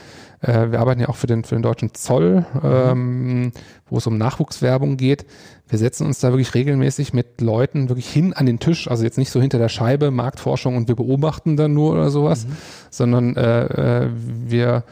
äh, 0.40 0.70
wir 0.70 0.78
arbeiten 0.78 1.00
ja 1.00 1.08
auch 1.08 1.16
für 1.16 1.26
den, 1.26 1.42
für 1.42 1.56
den 1.56 1.62
deutschen 1.62 1.94
Zoll, 1.94 2.46
mhm. 2.54 2.60
ähm, 2.62 3.52
wo 3.90 3.98
es 3.98 4.06
um 4.06 4.18
Nachwuchswerbung 4.18 4.96
geht. 4.96 5.26
Wir 5.68 5.80
setzen 5.80 6.06
uns 6.06 6.20
da 6.20 6.30
wirklich 6.30 6.54
regelmäßig 6.54 7.12
mit 7.12 7.40
Leuten 7.40 7.88
wirklich 7.88 8.08
hin 8.08 8.34
an 8.34 8.46
den 8.46 8.60
Tisch, 8.60 8.88
also 8.88 9.02
jetzt 9.02 9.18
nicht 9.18 9.32
so 9.32 9.40
hinter 9.40 9.58
der 9.58 9.68
Scheibe, 9.68 10.12
Marktforschung 10.12 10.76
und 10.76 10.86
wir 10.86 10.94
beobachten 10.94 11.56
dann 11.56 11.74
nur 11.74 11.92
oder 11.92 12.10
sowas, 12.10 12.46
mhm. 12.46 12.56
sondern 12.90 13.36
äh, 13.36 14.04
äh, 14.04 14.10
wir 14.14 14.84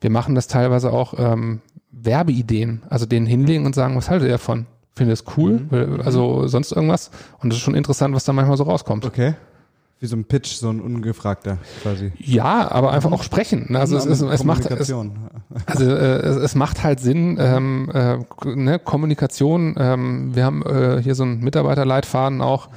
wir 0.00 0.10
machen 0.10 0.34
das 0.34 0.46
teilweise 0.46 0.92
auch 0.92 1.14
ähm, 1.18 1.60
Werbeideen, 1.90 2.82
also 2.88 3.06
denen 3.06 3.26
hinlegen 3.26 3.66
und 3.66 3.74
sagen, 3.74 3.96
was 3.96 4.10
haltet 4.10 4.28
ihr 4.28 4.32
davon? 4.32 4.66
Findet 4.94 5.20
es 5.20 5.24
cool? 5.36 5.60
Mhm. 5.70 6.00
Also 6.04 6.46
sonst 6.48 6.72
irgendwas? 6.72 7.10
Und 7.40 7.50
das 7.50 7.58
ist 7.58 7.64
schon 7.64 7.74
interessant, 7.74 8.14
was 8.14 8.24
da 8.24 8.32
manchmal 8.32 8.56
so 8.56 8.64
rauskommt. 8.64 9.04
Okay. 9.04 9.34
Wie 10.00 10.06
so 10.06 10.14
ein 10.14 10.24
Pitch, 10.24 10.52
so 10.52 10.70
ein 10.70 10.80
ungefragter 10.80 11.58
quasi. 11.82 12.12
Ja, 12.18 12.70
aber 12.70 12.92
einfach 12.92 13.10
auch 13.10 13.24
sprechen. 13.24 13.66
Ne? 13.70 13.80
Also 13.80 13.96
es, 13.96 14.06
es, 14.06 14.20
es 14.20 14.44
macht 14.44 14.64
es, 14.66 14.92
also 15.66 15.84
äh, 15.84 16.18
es, 16.20 16.36
es 16.36 16.54
macht 16.54 16.84
halt 16.84 17.00
Sinn, 17.00 17.36
ähm, 17.40 17.90
äh, 17.92 18.18
ne? 18.44 18.78
Kommunikation. 18.78 19.74
Ähm, 19.76 20.36
wir 20.36 20.44
haben 20.44 20.62
äh, 20.64 21.02
hier 21.02 21.16
so 21.16 21.24
einen 21.24 21.40
Mitarbeiterleitfaden 21.40 22.42
auch. 22.42 22.68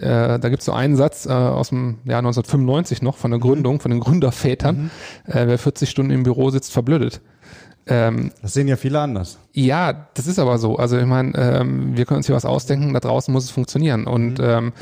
Äh, 0.00 0.38
da 0.38 0.48
gibt 0.48 0.60
es 0.60 0.66
so 0.66 0.72
einen 0.72 0.96
Satz 0.96 1.26
äh, 1.26 1.30
aus 1.30 1.68
dem 1.68 1.98
Jahr 2.04 2.18
1995 2.18 3.02
noch 3.02 3.16
von 3.16 3.30
der 3.30 3.40
Gründung, 3.40 3.80
von 3.80 3.90
den 3.90 4.00
Gründervätern. 4.00 4.90
Mhm. 5.26 5.32
Äh, 5.32 5.46
wer 5.46 5.58
40 5.58 5.88
Stunden 5.88 6.10
im 6.10 6.24
Büro 6.24 6.50
sitzt, 6.50 6.72
verblödet. 6.72 7.20
Ähm, 7.86 8.30
das 8.40 8.54
sehen 8.54 8.66
ja 8.66 8.76
viele 8.76 9.00
anders. 9.00 9.38
Ja, 9.52 10.08
das 10.14 10.26
ist 10.26 10.38
aber 10.38 10.58
so. 10.58 10.76
Also 10.76 10.98
ich 10.98 11.06
meine, 11.06 11.32
ähm, 11.36 11.96
wir 11.96 12.06
können 12.06 12.18
uns 12.18 12.26
hier 12.26 12.34
was 12.34 12.46
ausdenken, 12.46 12.94
da 12.94 13.00
draußen 13.00 13.32
muss 13.32 13.44
es 13.44 13.50
funktionieren. 13.50 14.06
Und 14.06 14.38
mhm. 14.38 14.44
ähm, 14.44 14.72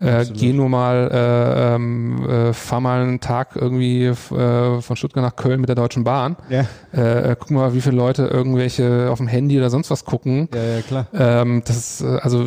äh, 0.00 0.24
geh 0.24 0.52
nur 0.52 0.68
mal, 0.68 1.10
äh, 1.12 1.74
ähm, 1.74 2.28
äh, 2.28 2.52
fahr 2.54 2.80
mal 2.80 3.02
einen 3.02 3.20
Tag 3.20 3.54
irgendwie 3.54 4.06
äh, 4.06 4.80
von 4.80 4.96
Stuttgart 4.96 5.22
nach 5.22 5.36
Köln 5.36 5.60
mit 5.60 5.68
der 5.68 5.76
Deutschen 5.76 6.04
Bahn. 6.04 6.36
Ja. 6.48 6.64
Äh, 6.92 7.36
guck 7.38 7.50
mal, 7.50 7.74
wie 7.74 7.82
viele 7.82 7.96
Leute 7.96 8.24
irgendwelche 8.24 9.10
auf 9.10 9.18
dem 9.18 9.28
Handy 9.28 9.58
oder 9.58 9.68
sonst 9.68 9.90
was 9.90 10.06
gucken. 10.06 10.48
Ja, 10.54 10.62
ja, 10.62 10.80
klar. 10.80 11.06
Ähm, 11.12 11.62
das 11.66 11.76
ist 11.76 12.00
äh, 12.00 12.18
also 12.22 12.44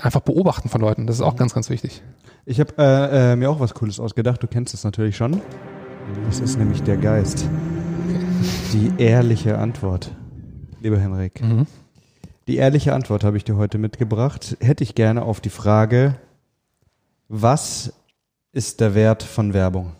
einfach 0.00 0.20
beobachten 0.20 0.70
von 0.70 0.80
Leuten. 0.80 1.06
Das 1.06 1.16
ist 1.16 1.22
auch 1.22 1.34
mhm. 1.34 1.38
ganz, 1.38 1.54
ganz 1.54 1.68
wichtig. 1.68 2.02
Ich 2.46 2.60
habe 2.60 2.72
äh, 2.78 3.32
äh, 3.32 3.36
mir 3.36 3.50
auch 3.50 3.60
was 3.60 3.74
Cooles 3.74 4.00
ausgedacht. 4.00 4.42
Du 4.42 4.46
kennst 4.46 4.72
es 4.72 4.82
natürlich 4.82 5.16
schon. 5.16 5.42
Das 6.24 6.40
ist 6.40 6.58
nämlich 6.58 6.82
der 6.82 6.96
Geist. 6.96 7.46
Die 8.72 8.92
ehrliche 8.96 9.58
Antwort, 9.58 10.12
lieber 10.80 10.98
Henrik. 10.98 11.42
Mhm. 11.42 11.66
Die 12.46 12.56
ehrliche 12.56 12.94
Antwort 12.94 13.24
habe 13.24 13.36
ich 13.36 13.44
dir 13.44 13.56
heute 13.56 13.76
mitgebracht. 13.76 14.56
Hätte 14.60 14.84
ich 14.84 14.94
gerne 14.94 15.22
auf 15.22 15.40
die 15.40 15.50
Frage, 15.50 16.14
was 17.28 17.92
ist 18.52 18.80
der 18.80 18.94
Wert 18.94 19.22
von 19.22 19.52
Werbung? 19.52 19.92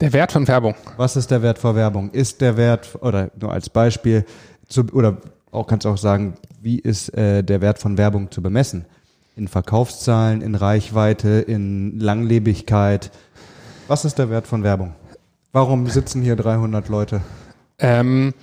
Der 0.00 0.12
Wert 0.12 0.32
von 0.32 0.46
Werbung. 0.46 0.74
Was 0.96 1.16
ist 1.16 1.30
der 1.30 1.42
Wert 1.42 1.58
von 1.58 1.74
Werbung? 1.74 2.10
Ist 2.10 2.40
der 2.40 2.56
Wert, 2.56 2.98
oder 3.00 3.30
nur 3.40 3.52
als 3.52 3.68
Beispiel, 3.68 4.24
zu, 4.68 4.84
oder 4.92 5.18
auch 5.50 5.66
kannst 5.66 5.84
du 5.84 5.90
auch 5.90 5.98
sagen, 5.98 6.34
wie 6.60 6.78
ist 6.78 7.12
äh, 7.14 7.42
der 7.42 7.60
Wert 7.60 7.78
von 7.78 7.98
Werbung 7.98 8.30
zu 8.30 8.42
bemessen? 8.42 8.84
In 9.36 9.48
Verkaufszahlen, 9.48 10.42
in 10.42 10.54
Reichweite, 10.54 11.40
in 11.40 11.98
Langlebigkeit. 11.98 13.10
Was 13.88 14.04
ist 14.04 14.18
der 14.18 14.30
Wert 14.30 14.46
von 14.46 14.62
Werbung? 14.62 14.94
Warum 15.52 15.88
sitzen 15.88 16.22
hier 16.22 16.36
300 16.36 16.88
Leute? 16.88 17.20
Ähm, 17.78 18.34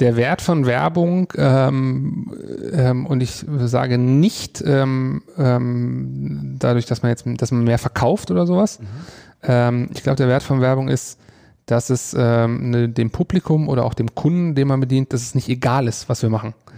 der 0.00 0.16
Wert 0.16 0.42
von 0.42 0.66
Werbung, 0.66 1.32
ähm, 1.36 2.32
ähm, 2.72 3.06
und 3.06 3.20
ich 3.20 3.44
sage 3.64 3.98
nicht 3.98 4.62
ähm, 4.64 5.22
ähm, 5.36 6.56
dadurch, 6.58 6.86
dass 6.86 7.02
man 7.02 7.10
jetzt, 7.10 7.24
dass 7.26 7.50
man 7.50 7.64
mehr 7.64 7.78
verkauft 7.78 8.30
oder 8.30 8.46
sowas. 8.46 8.78
Mhm. 8.78 8.86
Ähm, 9.42 9.90
ich 9.92 10.02
glaube, 10.02 10.16
der 10.16 10.28
Wert 10.28 10.42
von 10.42 10.60
Werbung 10.60 10.88
ist, 10.88 11.18
dass 11.66 11.90
es 11.90 12.14
ähm, 12.18 12.70
ne, 12.70 12.88
dem 12.88 13.10
Publikum 13.10 13.68
oder 13.68 13.84
auch 13.84 13.94
dem 13.94 14.14
Kunden, 14.14 14.54
den 14.54 14.68
man 14.68 14.80
bedient, 14.80 15.12
dass 15.12 15.22
es 15.22 15.34
nicht 15.34 15.48
egal 15.48 15.88
ist, 15.88 16.08
was 16.08 16.22
wir 16.22 16.30
machen. 16.30 16.54
Mhm. 16.54 16.72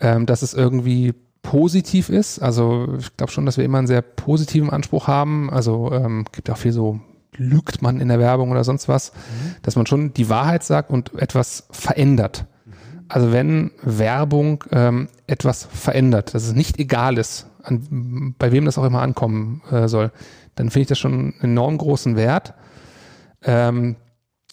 Ähm, 0.00 0.26
dass 0.26 0.42
es 0.42 0.54
irgendwie 0.54 1.14
positiv 1.42 2.08
ist. 2.08 2.40
Also 2.40 2.94
ich 2.98 3.16
glaube 3.16 3.32
schon, 3.32 3.46
dass 3.46 3.58
wir 3.58 3.64
immer 3.64 3.78
einen 3.78 3.86
sehr 3.86 4.02
positiven 4.02 4.70
Anspruch 4.70 5.08
haben. 5.08 5.50
Also 5.50 5.92
ähm, 5.92 6.24
gibt 6.32 6.48
auch 6.50 6.56
viel 6.56 6.72
so 6.72 7.00
lügt 7.36 7.82
man 7.82 8.00
in 8.00 8.08
der 8.08 8.18
Werbung 8.18 8.50
oder 8.50 8.62
sonst 8.62 8.88
was, 8.88 9.12
mhm. 9.12 9.54
dass 9.62 9.76
man 9.76 9.86
schon 9.86 10.12
die 10.12 10.28
Wahrheit 10.28 10.64
sagt 10.64 10.90
und 10.90 11.14
etwas 11.14 11.66
verändert. 11.70 12.46
Also 13.12 13.30
wenn 13.30 13.72
Werbung 13.82 14.64
ähm, 14.72 15.08
etwas 15.26 15.68
verändert, 15.70 16.32
dass 16.32 16.44
es 16.44 16.54
nicht 16.54 16.78
egal 16.78 17.18
ist, 17.18 17.46
an, 17.62 18.34
bei 18.38 18.52
wem 18.52 18.64
das 18.64 18.78
auch 18.78 18.84
immer 18.84 19.02
ankommen 19.02 19.60
äh, 19.70 19.86
soll, 19.86 20.12
dann 20.54 20.70
finde 20.70 20.80
ich 20.80 20.88
das 20.88 20.98
schon 20.98 21.12
einen 21.12 21.34
enorm 21.42 21.76
großen 21.76 22.16
Wert. 22.16 22.54
Ähm, 23.44 23.96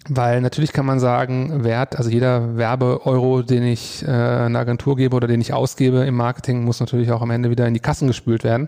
weil 0.10 0.42
natürlich 0.42 0.74
kann 0.74 0.86
man 0.86 1.00
sagen, 1.00 1.64
Wert, 1.64 1.96
also 1.96 2.10
jeder 2.10 2.58
Werbeeuro, 2.58 3.44
den 3.44 3.64
ich 3.64 4.04
äh, 4.06 4.12
einer 4.12 4.60
Agentur 4.60 4.98
gebe 4.98 5.16
oder 5.16 5.28
den 5.28 5.40
ich 5.40 5.54
ausgebe 5.54 6.00
im 6.00 6.16
Marketing, 6.16 6.66
muss 6.66 6.82
natürlich 6.82 7.14
auch 7.14 7.22
am 7.22 7.32
Ende 7.32 7.50
wieder 7.50 7.66
in 7.66 7.74
die 7.74 7.80
Kassen 7.80 8.10
gespült 8.10 8.44
werden. 8.44 8.68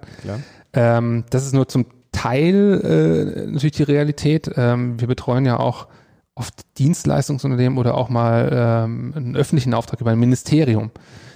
Ähm, 0.71 1.25
das 1.31 1.45
ist 1.45 1.53
nur 1.53 1.67
zum 1.67 1.85
Teil 2.13 3.35
äh, 3.45 3.51
natürlich 3.51 3.73
die 3.75 3.83
Realität. 3.83 4.51
Ähm, 4.55 5.01
wir 5.01 5.09
betreuen 5.09 5.45
ja 5.45 5.59
auch 5.59 5.87
oft 6.35 6.53
Dienstleistungsunternehmen 6.77 7.77
oder 7.77 7.95
auch 7.95 8.09
mal 8.09 8.49
ähm, 8.51 9.13
einen 9.15 9.35
öffentlichen 9.35 9.73
Auftrag 9.73 10.01
über 10.01 10.11
ein 10.11 10.19
Ministerium. 10.19 10.91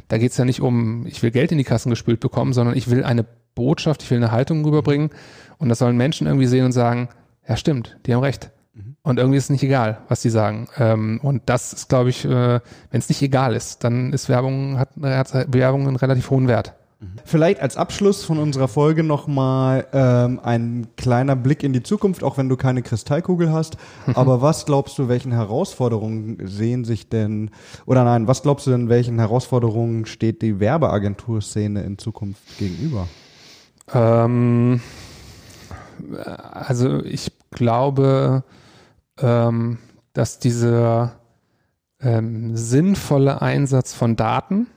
da 0.07 0.17
geht 0.17 0.31
es 0.31 0.37
ja 0.37 0.45
nicht 0.45 0.61
um, 0.61 1.05
ich 1.05 1.21
will 1.21 1.31
Geld 1.31 1.51
in 1.51 1.57
die 1.57 1.63
Kassen 1.63 1.89
gespült 1.89 2.19
bekommen, 2.19 2.53
sondern 2.53 2.77
ich 2.77 2.89
will 2.89 3.03
eine 3.03 3.25
Botschaft, 3.55 4.03
ich 4.03 4.11
will 4.11 4.17
eine 4.17 4.31
Haltung 4.31 4.63
rüberbringen 4.63 5.09
und 5.57 5.69
das 5.69 5.79
sollen 5.79 5.97
Menschen 5.97 6.27
irgendwie 6.27 6.47
sehen 6.47 6.65
und 6.65 6.71
sagen, 6.71 7.09
ja 7.47 7.57
stimmt, 7.57 7.97
die 8.05 8.13
haben 8.13 8.21
recht. 8.21 8.51
Mhm. 8.73 8.95
Und 9.03 9.19
irgendwie 9.19 9.37
ist 9.37 9.45
es 9.45 9.49
nicht 9.49 9.63
egal, 9.63 9.99
was 10.07 10.21
sie 10.21 10.29
sagen. 10.29 10.67
Ähm, 10.77 11.19
und 11.21 11.43
das 11.45 11.73
ist, 11.73 11.89
glaube 11.89 12.09
ich, 12.09 12.25
äh, 12.25 12.29
wenn 12.29 12.99
es 12.99 13.09
nicht 13.09 13.21
egal 13.21 13.55
ist, 13.55 13.83
dann 13.83 14.13
ist 14.13 14.29
Werbung, 14.29 14.77
hat, 14.77 14.89
hat 15.01 15.53
Werbung 15.53 15.87
einen 15.87 15.95
relativ 15.95 16.29
hohen 16.29 16.47
Wert. 16.47 16.73
Vielleicht 17.25 17.59
als 17.59 17.75
Abschluss 17.75 18.23
von 18.23 18.39
unserer 18.39 18.67
Folge 18.67 19.03
nochmal 19.03 19.85
ähm, 19.91 20.39
ein 20.41 20.87
kleiner 20.95 21.35
Blick 21.35 21.63
in 21.63 21.73
die 21.73 21.83
Zukunft, 21.83 22.23
auch 22.23 22.37
wenn 22.37 22.47
du 22.47 22.55
keine 22.55 22.83
Kristallkugel 22.83 23.51
hast. 23.51 23.77
Aber 24.13 24.41
was 24.41 24.65
glaubst 24.65 24.97
du, 24.97 25.09
welchen 25.09 25.31
Herausforderungen 25.31 26.37
sehen 26.47 26.85
sich 26.85 27.09
denn, 27.09 27.51
oder 27.85 28.03
nein, 28.03 28.27
was 28.27 28.43
glaubst 28.43 28.67
du 28.67 28.71
denn, 28.71 28.89
welchen 28.89 29.19
Herausforderungen 29.19 30.05
steht 30.05 30.41
die 30.41 30.59
Werbeagenturszene 30.59 31.83
in 31.83 31.97
Zukunft 31.97 32.57
gegenüber? 32.57 33.07
Ähm, 33.93 34.79
also 36.51 37.03
ich 37.03 37.31
glaube, 37.51 38.43
ähm, 39.19 39.79
dass 40.13 40.39
dieser 40.39 41.19
ähm, 41.99 42.55
sinnvolle 42.55 43.41
Einsatz 43.41 43.93
von 43.93 44.15
Daten, 44.15 44.67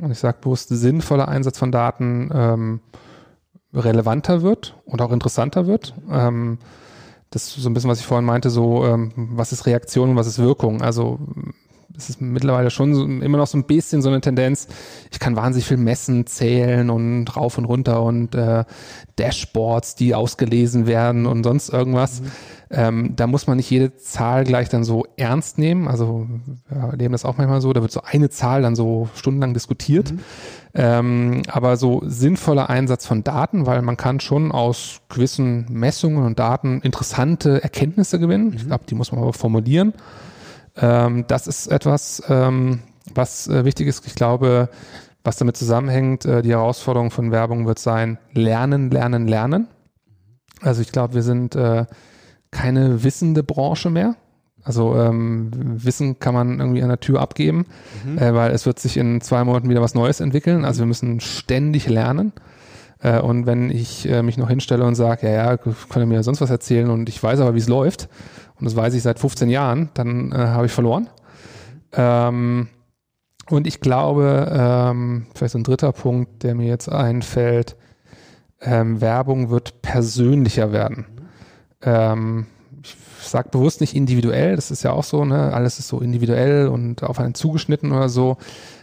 und 0.00 0.10
ich 0.10 0.18
sage 0.18 0.38
bewusst 0.40 0.68
sinnvoller 0.68 1.28
Einsatz 1.28 1.58
von 1.58 1.72
Daten 1.72 2.30
ähm, 2.32 2.80
relevanter 3.72 4.42
wird 4.42 4.76
und 4.84 5.00
auch 5.02 5.12
interessanter 5.12 5.66
wird. 5.66 5.94
Ähm, 6.10 6.58
das 7.30 7.48
ist 7.48 7.62
so 7.62 7.68
ein 7.68 7.74
bisschen, 7.74 7.90
was 7.90 8.00
ich 8.00 8.06
vorhin 8.06 8.24
meinte, 8.24 8.50
so 8.50 8.84
ähm, 8.86 9.12
was 9.16 9.52
ist 9.52 9.66
Reaktion 9.66 10.10
und 10.10 10.16
was 10.16 10.26
ist 10.26 10.38
Wirkung. 10.38 10.82
Also 10.82 11.18
es 11.96 12.10
ist 12.10 12.20
mittlerweile 12.20 12.70
schon 12.70 12.94
so, 12.94 13.04
immer 13.04 13.38
noch 13.38 13.46
so 13.46 13.58
ein 13.58 13.64
bisschen 13.64 14.02
so 14.02 14.08
eine 14.08 14.20
Tendenz, 14.20 14.68
ich 15.10 15.18
kann 15.18 15.36
wahnsinnig 15.36 15.66
viel 15.66 15.76
messen, 15.76 16.26
zählen 16.26 16.90
und 16.90 17.36
rauf 17.36 17.58
und 17.58 17.64
runter 17.64 18.02
und 18.02 18.34
äh, 18.34 18.64
Dashboards, 19.16 19.94
die 19.94 20.14
ausgelesen 20.14 20.86
werden 20.86 21.26
und 21.26 21.44
sonst 21.44 21.70
irgendwas. 21.70 22.20
Mhm. 22.20 22.26
Ähm, 22.68 23.12
da 23.14 23.26
muss 23.28 23.46
man 23.46 23.58
nicht 23.58 23.70
jede 23.70 23.96
Zahl 23.96 24.44
gleich 24.44 24.68
dann 24.68 24.82
so 24.82 25.06
ernst 25.16 25.56
nehmen. 25.56 25.86
Also 25.86 26.26
wir 26.68 26.90
erleben 26.90 27.12
das 27.12 27.24
auch 27.24 27.36
manchmal 27.38 27.60
so, 27.60 27.72
da 27.72 27.80
wird 27.80 27.92
so 27.92 28.00
eine 28.02 28.28
Zahl 28.28 28.62
dann 28.62 28.74
so 28.74 29.08
stundenlang 29.14 29.54
diskutiert. 29.54 30.12
Mhm. 30.12 30.18
Ähm, 30.74 31.42
aber 31.48 31.76
so 31.76 32.02
sinnvoller 32.04 32.68
Einsatz 32.68 33.06
von 33.06 33.22
Daten, 33.22 33.66
weil 33.66 33.82
man 33.82 33.96
kann 33.96 34.20
schon 34.20 34.52
aus 34.52 35.00
gewissen 35.08 35.66
Messungen 35.70 36.24
und 36.24 36.38
Daten 36.38 36.80
interessante 36.80 37.62
Erkenntnisse 37.62 38.18
gewinnen. 38.18 38.48
Mhm. 38.48 38.56
Ich 38.56 38.66
glaube, 38.66 38.84
die 38.88 38.94
muss 38.94 39.12
man 39.12 39.22
aber 39.22 39.32
formulieren. 39.32 39.94
Ähm, 40.76 41.24
das 41.26 41.46
ist 41.46 41.68
etwas, 41.68 42.22
ähm, 42.28 42.80
was 43.14 43.48
äh, 43.48 43.64
wichtig 43.64 43.88
ist. 43.88 44.06
Ich 44.06 44.14
glaube, 44.14 44.68
was 45.24 45.36
damit 45.36 45.56
zusammenhängt, 45.56 46.24
äh, 46.24 46.42
die 46.42 46.50
Herausforderung 46.50 47.10
von 47.10 47.30
Werbung 47.30 47.66
wird 47.66 47.78
sein, 47.78 48.18
lernen, 48.32 48.90
lernen, 48.90 49.26
lernen. 49.26 49.68
Also 50.60 50.80
ich 50.82 50.92
glaube, 50.92 51.14
wir 51.14 51.22
sind 51.22 51.54
äh, 51.56 51.86
keine 52.50 53.04
wissende 53.04 53.42
Branche 53.42 53.90
mehr. 53.90 54.16
Also 54.62 54.96
ähm, 54.96 55.50
Wissen 55.52 56.18
kann 56.18 56.34
man 56.34 56.58
irgendwie 56.58 56.82
an 56.82 56.88
der 56.88 56.98
Tür 56.98 57.20
abgeben, 57.20 57.66
mhm. 58.04 58.18
äh, 58.18 58.34
weil 58.34 58.50
es 58.50 58.66
wird 58.66 58.80
sich 58.80 58.96
in 58.96 59.20
zwei 59.20 59.44
Monaten 59.44 59.68
wieder 59.68 59.80
was 59.80 59.94
Neues 59.94 60.20
entwickeln. 60.20 60.64
Also 60.64 60.80
wir 60.80 60.86
müssen 60.86 61.20
ständig 61.20 61.88
lernen. 61.88 62.32
Äh, 63.00 63.20
und 63.20 63.46
wenn 63.46 63.70
ich 63.70 64.08
äh, 64.08 64.22
mich 64.22 64.38
noch 64.38 64.48
hinstelle 64.48 64.84
und 64.84 64.96
sage, 64.96 65.28
ja, 65.28 65.52
ja, 65.52 65.56
kann 65.56 66.08
mir 66.08 66.22
sonst 66.22 66.40
was 66.40 66.50
erzählen 66.50 66.90
und 66.90 67.08
ich 67.08 67.22
weiß 67.22 67.40
aber, 67.40 67.54
wie 67.54 67.60
es 67.60 67.68
läuft, 67.68 68.08
und 68.58 68.64
das 68.64 68.76
weiß 68.76 68.94
ich 68.94 69.02
seit 69.02 69.18
15 69.18 69.48
Jahren, 69.48 69.90
dann 69.94 70.32
äh, 70.32 70.36
habe 70.36 70.66
ich 70.66 70.72
verloren. 70.72 71.08
Ähm, 71.92 72.68
und 73.48 73.66
ich 73.66 73.80
glaube, 73.80 74.50
ähm, 74.52 75.26
vielleicht 75.34 75.52
so 75.52 75.58
ein 75.58 75.64
dritter 75.64 75.92
Punkt, 75.92 76.42
der 76.42 76.54
mir 76.54 76.66
jetzt 76.66 76.90
einfällt, 76.90 77.76
ähm, 78.60 79.00
Werbung 79.00 79.50
wird 79.50 79.82
persönlicher 79.82 80.72
werden. 80.72 81.06
Ähm, 81.82 82.46
ich 82.82 82.96
sage 83.20 83.50
bewusst 83.50 83.80
nicht 83.80 83.94
individuell, 83.94 84.56
das 84.56 84.70
ist 84.70 84.82
ja 84.82 84.92
auch 84.92 85.04
so, 85.04 85.24
ne? 85.24 85.52
alles 85.52 85.78
ist 85.78 85.88
so 85.88 86.00
individuell 86.00 86.68
und 86.68 87.02
auf 87.02 87.18
einen 87.18 87.34
zugeschnitten 87.34 87.92
oder 87.92 88.08
so. 88.08 88.36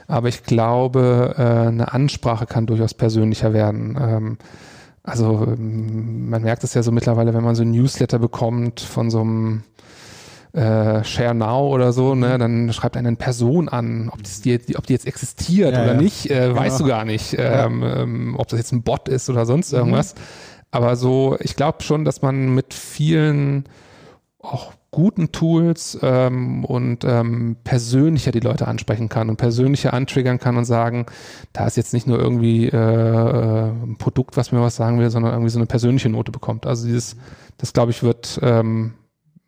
Aber 0.08 0.28
ich 0.28 0.44
glaube, 0.44 1.36
äh, 1.38 1.68
eine 1.68 1.94
Ansprache 1.94 2.46
kann 2.46 2.66
durchaus 2.66 2.94
persönlicher 2.94 3.54
werden. 3.54 3.98
Ähm, 4.00 4.38
also 5.04 5.44
ähm, 5.46 6.30
man 6.30 6.42
merkt 6.42 6.64
es 6.64 6.74
ja 6.74 6.82
so 6.82 6.92
mittlerweile, 6.92 7.34
wenn 7.34 7.44
man 7.44 7.56
so 7.56 7.64
ein 7.64 7.72
Newsletter 7.72 8.20
bekommt 8.20 8.80
von 8.80 9.10
so 9.12 9.20
einem 9.22 9.64
äh, 10.54 11.04
Share 11.04 11.36
Now 11.36 11.68
oder 11.68 11.92
so, 11.92 12.16
ne, 12.16 12.36
mhm. 12.36 12.40
dann 12.40 12.74
schreibt 12.74 12.96
eine 12.96 13.14
Person 13.16 13.70
an, 13.70 14.10
ob, 14.10 14.20
die, 14.24 14.78
ob 14.78 14.88
die 14.88 14.94
jetzt 14.94 15.08
existiert 15.08 15.74
ja, 15.74 15.84
oder 15.84 15.94
ja. 15.96 16.02
nicht, 16.02 16.30
äh, 16.30 16.48
genau. 16.48 16.56
weißt 16.56 16.80
du 16.80 16.86
gar 16.86 17.06
nicht, 17.06 17.36
ähm, 17.38 17.84
ähm, 17.84 18.36
ob 18.38 18.48
das 18.48 18.60
jetzt 18.60 18.72
ein 18.72 18.84
Bot 18.84 19.10
ist 19.10 19.30
oder 19.30 19.46
sonst 19.46 19.72
mhm. 19.72 19.80
irgendwas. 19.80 20.16
Mhm. 20.16 20.20
Aber 20.72 20.96
so, 20.96 21.38
ich 21.40 21.56
glaube 21.56 21.84
schon, 21.84 22.06
dass 22.06 22.22
man 22.22 22.56
mit 22.56 22.74
vielen 22.74 23.66
auch 24.40 24.74
guten 24.94 25.32
Tools 25.32 25.98
ähm, 26.02 26.64
und 26.64 27.04
ähm, 27.04 27.58
persönlicher 27.64 28.32
die 28.32 28.40
Leute 28.40 28.68
ansprechen 28.68 29.10
kann 29.10 29.30
und 29.30 29.38
persönlicher 29.38 29.94
antriggern 29.94 30.40
kann 30.40 30.56
und 30.56 30.66
sagen, 30.66 31.08
da 31.52 31.66
ist 31.66 31.76
jetzt 31.76 31.94
nicht 31.94 32.08
nur 32.08 32.20
irgendwie 32.20 32.68
äh, 32.68 32.78
äh, 32.78 33.72
ein 33.72 33.98
Produkt, 33.98 34.38
was 34.38 34.52
mir 34.52 34.62
was 34.62 34.76
sagen 34.76 35.00
will, 35.00 35.10
sondern 35.10 35.34
irgendwie 35.34 35.50
so 35.50 35.60
eine 35.60 35.66
persönliche 35.66 36.10
Note 36.10 36.32
bekommt. 36.32 36.68
Also 36.68 36.86
dieses, 36.86 37.18
das 37.58 37.74
glaube 37.74 37.92
ich, 37.92 38.04
wird 38.04 38.40
ähm, 38.44 38.94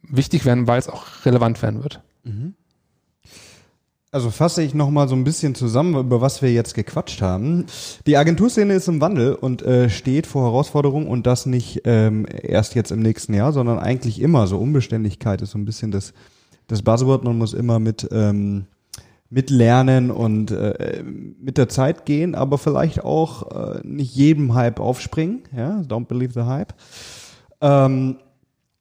wichtig 0.02 0.46
werden, 0.46 0.68
weil 0.68 0.80
es 0.80 0.90
auch 0.90 1.06
relevant 1.26 1.62
werden 1.62 1.84
wird. 1.84 2.02
Mhm. 2.24 2.56
Also 4.16 4.30
fasse 4.30 4.64
ich 4.64 4.74
nochmal 4.74 5.10
so 5.10 5.16
ein 5.16 5.26
bisschen 5.26 5.56
zusammen, 5.56 5.94
über 5.94 6.22
was 6.22 6.42
wir 6.42 6.50
jetzt 6.50 6.74
gequatscht 6.74 7.22
haben. 7.22 7.66
Die 8.08 8.16
Agenturszene 8.16 8.74
ist 8.74 8.88
im 8.88 9.02
Wandel 9.02 9.34
und 9.34 9.62
äh, 9.62 9.90
steht 9.90 10.26
vor 10.26 10.44
Herausforderungen 10.44 11.08
und 11.08 11.28
das 11.28 11.46
nicht 11.46 11.82
ähm, 11.84 12.26
erst 12.26 12.76
jetzt 12.76 12.94
im 12.94 13.02
nächsten 13.02 13.34
Jahr, 13.34 13.52
sondern 13.52 13.78
eigentlich 13.78 14.22
immer. 14.22 14.48
So 14.48 14.58
Unbeständigkeit 14.58 15.42
ist 15.42 15.52
so 15.52 15.58
ein 15.58 15.66
bisschen 15.66 15.92
das, 15.92 16.14
das 16.68 16.82
Buzzword. 16.82 17.26
Man 17.26 17.38
muss 17.38 17.54
immer 17.54 17.80
mit, 17.80 18.08
ähm, 18.14 18.68
mit 19.30 19.50
lernen 19.50 20.12
und 20.12 20.50
äh, 20.50 21.04
mit 21.04 21.58
der 21.58 21.68
Zeit 21.68 22.06
gehen, 22.06 22.36
aber 22.36 22.58
vielleicht 22.58 23.04
auch 23.04 23.52
äh, 23.52 23.82
nicht 23.84 24.16
jedem 24.16 24.54
Hype 24.54 24.80
aufspringen. 24.80 25.42
Ja, 25.54 25.82
don't 25.82 26.06
believe 26.06 26.32
the 26.32 26.44
hype. 26.44 26.74
Ähm, 27.60 28.16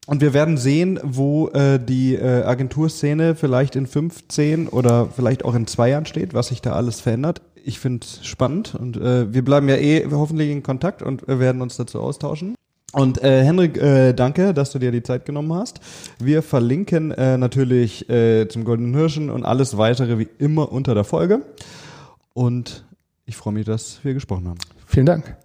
und 0.06 0.20
wir 0.20 0.34
werden 0.34 0.56
sehen, 0.56 1.00
wo 1.02 1.48
äh, 1.48 1.78
die 1.78 2.14
äh, 2.14 2.42
Agenturszene 2.42 3.34
vielleicht 3.34 3.74
in 3.74 3.86
15 3.86 4.68
oder 4.68 5.08
vielleicht 5.08 5.44
auch 5.44 5.54
in 5.54 5.66
zwei 5.66 5.90
Jahren 5.90 6.06
steht, 6.06 6.34
was 6.34 6.48
sich 6.48 6.60
da 6.60 6.72
alles 6.74 7.00
verändert. 7.00 7.40
Ich 7.64 7.78
finde 7.78 8.04
es 8.04 8.26
spannend 8.26 8.74
und 8.74 8.98
äh, 8.98 9.32
wir 9.32 9.42
bleiben 9.42 9.68
ja 9.68 9.76
eh 9.76 10.06
hoffentlich 10.10 10.50
in 10.50 10.62
Kontakt 10.62 11.02
und 11.02 11.26
wir 11.26 11.38
werden 11.38 11.62
uns 11.62 11.76
dazu 11.76 12.00
austauschen. 12.00 12.54
Und 12.92 13.22
äh, 13.24 13.42
Henrik, 13.42 13.76
äh, 13.76 14.12
danke, 14.12 14.54
dass 14.54 14.70
du 14.70 14.78
dir 14.78 14.92
die 14.92 15.02
Zeit 15.02 15.24
genommen 15.24 15.52
hast. 15.52 15.80
Wir 16.20 16.42
verlinken 16.42 17.10
äh, 17.10 17.36
natürlich 17.38 18.08
äh, 18.08 18.46
zum 18.48 18.64
Goldenen 18.64 18.94
Hirschen 18.94 19.30
und 19.30 19.44
alles 19.44 19.78
weitere 19.78 20.18
wie 20.18 20.28
immer 20.38 20.70
unter 20.70 20.94
der 20.94 21.04
Folge. 21.04 21.42
Und 22.34 22.84
ich 23.26 23.36
freue 23.36 23.54
mich, 23.54 23.64
dass 23.64 23.98
wir 24.04 24.14
gesprochen 24.14 24.48
haben. 24.48 24.58
Vielen 24.86 25.06
Dank. 25.06 25.43